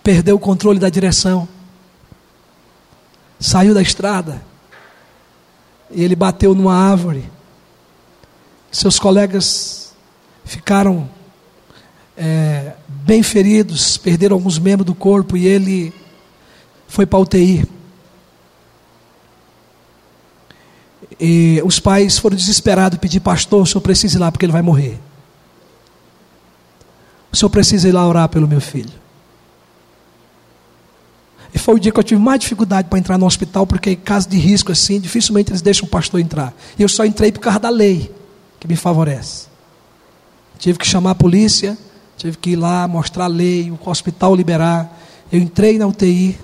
perdeu 0.02 0.36
o 0.36 0.40
controle 0.40 0.78
da 0.78 0.88
direção. 0.88 1.48
Saiu 3.38 3.72
da 3.72 3.80
estrada. 3.80 4.42
E 5.90 6.02
ele 6.02 6.16
bateu 6.16 6.54
numa 6.54 6.74
árvore. 6.74 7.24
Seus 8.70 8.98
colegas 8.98 9.94
ficaram 10.44 11.08
é, 12.16 12.72
bem 12.88 13.22
feridos, 13.22 13.96
perderam 13.96 14.36
alguns 14.36 14.58
membros 14.58 14.86
do 14.86 14.94
corpo 14.94 15.36
e 15.36 15.46
ele 15.46 15.94
foi 16.88 17.06
para 17.06 17.18
a 17.18 17.22
UTI. 17.22 17.66
E 21.18 21.62
os 21.64 21.78
pais 21.78 22.18
foram 22.18 22.36
desesperados 22.36 22.98
pedir, 22.98 23.20
pastor, 23.20 23.62
o 23.62 23.66
senhor 23.66 23.80
precisa 23.80 24.16
ir 24.16 24.20
lá 24.20 24.32
porque 24.32 24.44
ele 24.44 24.52
vai 24.52 24.62
morrer. 24.62 24.98
O 27.32 27.36
senhor 27.36 27.50
precisa 27.50 27.88
ir 27.88 27.92
lá 27.92 28.06
orar 28.06 28.28
pelo 28.28 28.46
meu 28.46 28.60
filho. 28.60 29.04
E 31.54 31.58
foi 31.58 31.76
o 31.76 31.78
dia 31.78 31.92
que 31.92 31.98
eu 31.98 32.04
tive 32.04 32.20
mais 32.20 32.40
dificuldade 32.40 32.88
para 32.88 32.98
entrar 32.98 33.16
no 33.16 33.26
hospital, 33.26 33.64
porque 33.64 33.90
em 33.90 33.96
caso 33.96 34.28
de 34.28 34.36
risco 34.36 34.72
assim, 34.72 35.00
dificilmente 35.00 35.52
eles 35.52 35.62
deixam 35.62 35.86
o 35.86 35.90
pastor 35.90 36.20
entrar. 36.20 36.52
E 36.76 36.82
eu 36.82 36.88
só 36.88 37.04
entrei 37.04 37.30
por 37.30 37.40
causa 37.40 37.60
da 37.60 37.70
lei, 37.70 38.12
que 38.58 38.66
me 38.66 38.74
favorece. 38.74 39.46
Tive 40.58 40.78
que 40.78 40.86
chamar 40.86 41.12
a 41.12 41.14
polícia, 41.14 41.78
tive 42.16 42.36
que 42.36 42.50
ir 42.50 42.56
lá 42.56 42.88
mostrar 42.88 43.24
a 43.24 43.28
lei, 43.28 43.70
o 43.70 43.78
hospital 43.88 44.34
liberar. 44.34 45.00
Eu 45.30 45.38
entrei 45.38 45.78
na 45.78 45.86
UTI, 45.86 46.36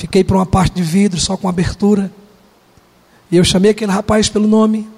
fiquei 0.00 0.24
para 0.24 0.34
uma 0.34 0.46
parte 0.46 0.76
de 0.76 0.82
vidro, 0.82 1.20
só 1.20 1.36
com 1.36 1.46
abertura. 1.46 2.10
E 3.30 3.36
eu 3.36 3.44
chamei 3.44 3.70
aquele 3.70 3.92
rapaz 3.92 4.30
pelo 4.30 4.48
nome. 4.48 4.88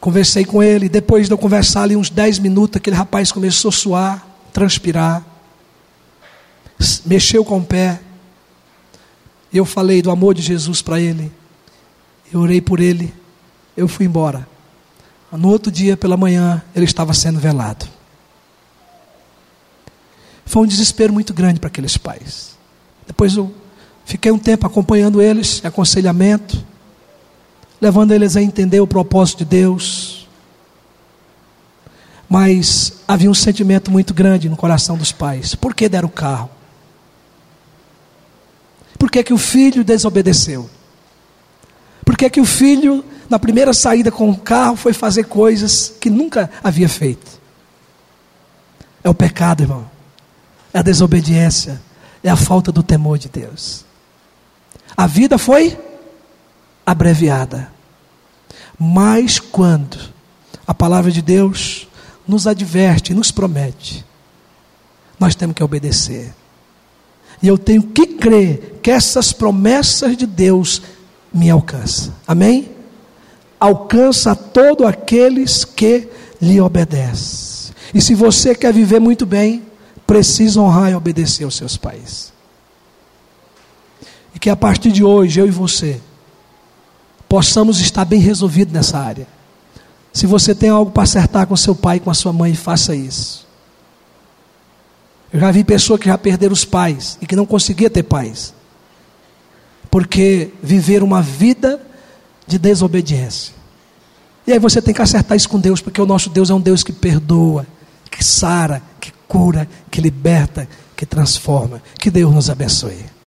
Conversei 0.00 0.44
com 0.44 0.60
ele. 0.60 0.88
Depois 0.88 1.28
de 1.28 1.32
eu 1.32 1.38
conversar 1.38 1.84
ali 1.84 1.94
uns 1.94 2.10
10 2.10 2.40
minutos, 2.40 2.76
aquele 2.76 2.96
rapaz 2.96 3.30
começou 3.30 3.68
a 3.68 3.72
suar, 3.72 4.26
transpirar. 4.52 5.24
Mexeu 7.06 7.44
com 7.44 7.58
o 7.58 7.64
pé. 7.64 8.00
Eu 9.52 9.64
falei 9.64 10.02
do 10.02 10.10
amor 10.10 10.34
de 10.34 10.42
Jesus 10.42 10.82
para 10.82 11.00
ele. 11.00 11.30
Eu 12.32 12.40
orei 12.40 12.60
por 12.60 12.80
ele. 12.80 13.14
Eu 13.76 13.86
fui 13.86 14.06
embora. 14.06 14.48
No 15.30 15.48
outro 15.50 15.70
dia, 15.70 15.96
pela 15.96 16.16
manhã, 16.16 16.60
ele 16.74 16.84
estava 16.84 17.14
sendo 17.14 17.38
velado. 17.38 17.86
Foi 20.44 20.64
um 20.64 20.66
desespero 20.66 21.12
muito 21.12 21.32
grande 21.32 21.60
para 21.60 21.68
aqueles 21.68 21.96
pais. 21.96 22.53
Depois 23.06 23.36
eu 23.36 23.52
Fiquei 24.04 24.30
um 24.30 24.38
tempo 24.38 24.66
acompanhando 24.66 25.20
eles, 25.22 25.62
aconselhamento, 25.64 26.62
levando 27.80 28.12
eles 28.12 28.36
a 28.36 28.42
entender 28.42 28.80
o 28.80 28.86
propósito 28.86 29.38
de 29.38 29.44
Deus. 29.46 30.28
Mas 32.28 33.00
havia 33.08 33.30
um 33.30 33.34
sentimento 33.34 33.90
muito 33.90 34.12
grande 34.12 34.48
no 34.48 34.56
coração 34.56 34.96
dos 34.96 35.10
pais. 35.10 35.54
Por 35.54 35.74
que 35.74 35.88
deram 35.88 36.08
o 36.08 36.12
carro? 36.12 36.50
Por 38.98 39.10
que, 39.10 39.22
que 39.22 39.32
o 39.32 39.38
filho 39.38 39.82
desobedeceu? 39.82 40.68
Por 42.04 42.16
que, 42.16 42.28
que 42.28 42.40
o 42.40 42.44
filho, 42.44 43.02
na 43.28 43.38
primeira 43.38 43.72
saída 43.72 44.10
com 44.10 44.30
o 44.30 44.36
carro, 44.36 44.76
foi 44.76 44.92
fazer 44.92 45.24
coisas 45.24 45.94
que 45.98 46.10
nunca 46.10 46.50
havia 46.62 46.88
feito? 46.88 47.40
É 49.02 49.08
o 49.08 49.14
pecado, 49.14 49.62
irmão. 49.62 49.90
É 50.72 50.78
a 50.78 50.82
desobediência. 50.82 51.80
É 52.24 52.30
a 52.30 52.36
falta 52.36 52.72
do 52.72 52.82
temor 52.82 53.18
de 53.18 53.28
Deus. 53.28 53.84
A 54.96 55.06
vida 55.06 55.36
foi 55.36 55.78
abreviada. 56.86 57.70
Mas 58.78 59.38
quando 59.38 59.98
a 60.66 60.72
palavra 60.72 61.10
de 61.10 61.20
Deus 61.20 61.86
nos 62.26 62.46
adverte, 62.46 63.12
nos 63.12 63.30
promete, 63.30 64.04
nós 65.20 65.34
temos 65.34 65.54
que 65.54 65.62
obedecer. 65.62 66.32
E 67.42 67.46
eu 67.46 67.58
tenho 67.58 67.82
que 67.82 68.06
crer 68.06 68.80
que 68.82 68.90
essas 68.90 69.32
promessas 69.32 70.16
de 70.16 70.26
Deus 70.26 70.80
me 71.32 71.50
alcançam. 71.50 72.14
Amém? 72.26 72.70
Alcança 73.60 74.32
a 74.32 74.36
todos 74.36 74.86
aqueles 74.86 75.64
que 75.64 76.08
lhe 76.40 76.58
obedecem. 76.60 77.74
E 77.92 78.00
se 78.00 78.14
você 78.14 78.54
quer 78.54 78.72
viver 78.72 78.98
muito 78.98 79.26
bem, 79.26 79.62
precisa 80.06 80.60
honrar 80.60 80.90
e 80.90 80.94
obedecer 80.94 81.44
aos 81.44 81.56
seus 81.56 81.76
pais. 81.76 82.32
E 84.34 84.38
que 84.38 84.50
a 84.50 84.56
partir 84.56 84.92
de 84.92 85.04
hoje, 85.04 85.40
eu 85.40 85.46
e 85.46 85.50
você, 85.50 86.00
possamos 87.28 87.80
estar 87.80 88.04
bem 88.04 88.20
resolvidos 88.20 88.72
nessa 88.72 88.98
área. 88.98 89.26
Se 90.12 90.26
você 90.26 90.54
tem 90.54 90.68
algo 90.68 90.90
para 90.90 91.02
acertar 91.02 91.46
com 91.46 91.56
seu 91.56 91.74
pai 91.74 91.96
e 91.96 92.00
com 92.00 92.10
a 92.10 92.14
sua 92.14 92.32
mãe, 92.32 92.54
faça 92.54 92.94
isso. 92.94 93.44
Eu 95.32 95.40
já 95.40 95.50
vi 95.50 95.64
pessoas 95.64 95.98
que 95.98 96.06
já 96.06 96.16
perderam 96.16 96.52
os 96.52 96.64
pais 96.64 97.18
e 97.20 97.26
que 97.26 97.34
não 97.34 97.44
conseguia 97.44 97.90
ter 97.90 98.04
pais. 98.04 98.54
Porque 99.90 100.52
viveram 100.62 101.06
uma 101.06 101.20
vida 101.20 101.80
de 102.46 102.58
desobediência. 102.58 103.52
E 104.46 104.52
aí 104.52 104.58
você 104.58 104.80
tem 104.80 104.94
que 104.94 105.02
acertar 105.02 105.36
isso 105.36 105.48
com 105.48 105.58
Deus, 105.58 105.80
porque 105.80 106.00
o 106.00 106.06
nosso 106.06 106.30
Deus 106.30 106.50
é 106.50 106.54
um 106.54 106.60
Deus 106.60 106.84
que 106.84 106.92
perdoa, 106.92 107.66
que 108.10 108.22
sara, 108.22 108.80
que 109.00 109.12
cura, 109.34 109.66
que 109.90 110.00
liberta, 110.00 110.68
que 110.94 111.04
transforma. 111.04 111.82
Que 111.98 112.08
Deus 112.08 112.32
nos 112.32 112.48
abençoe. 112.48 113.13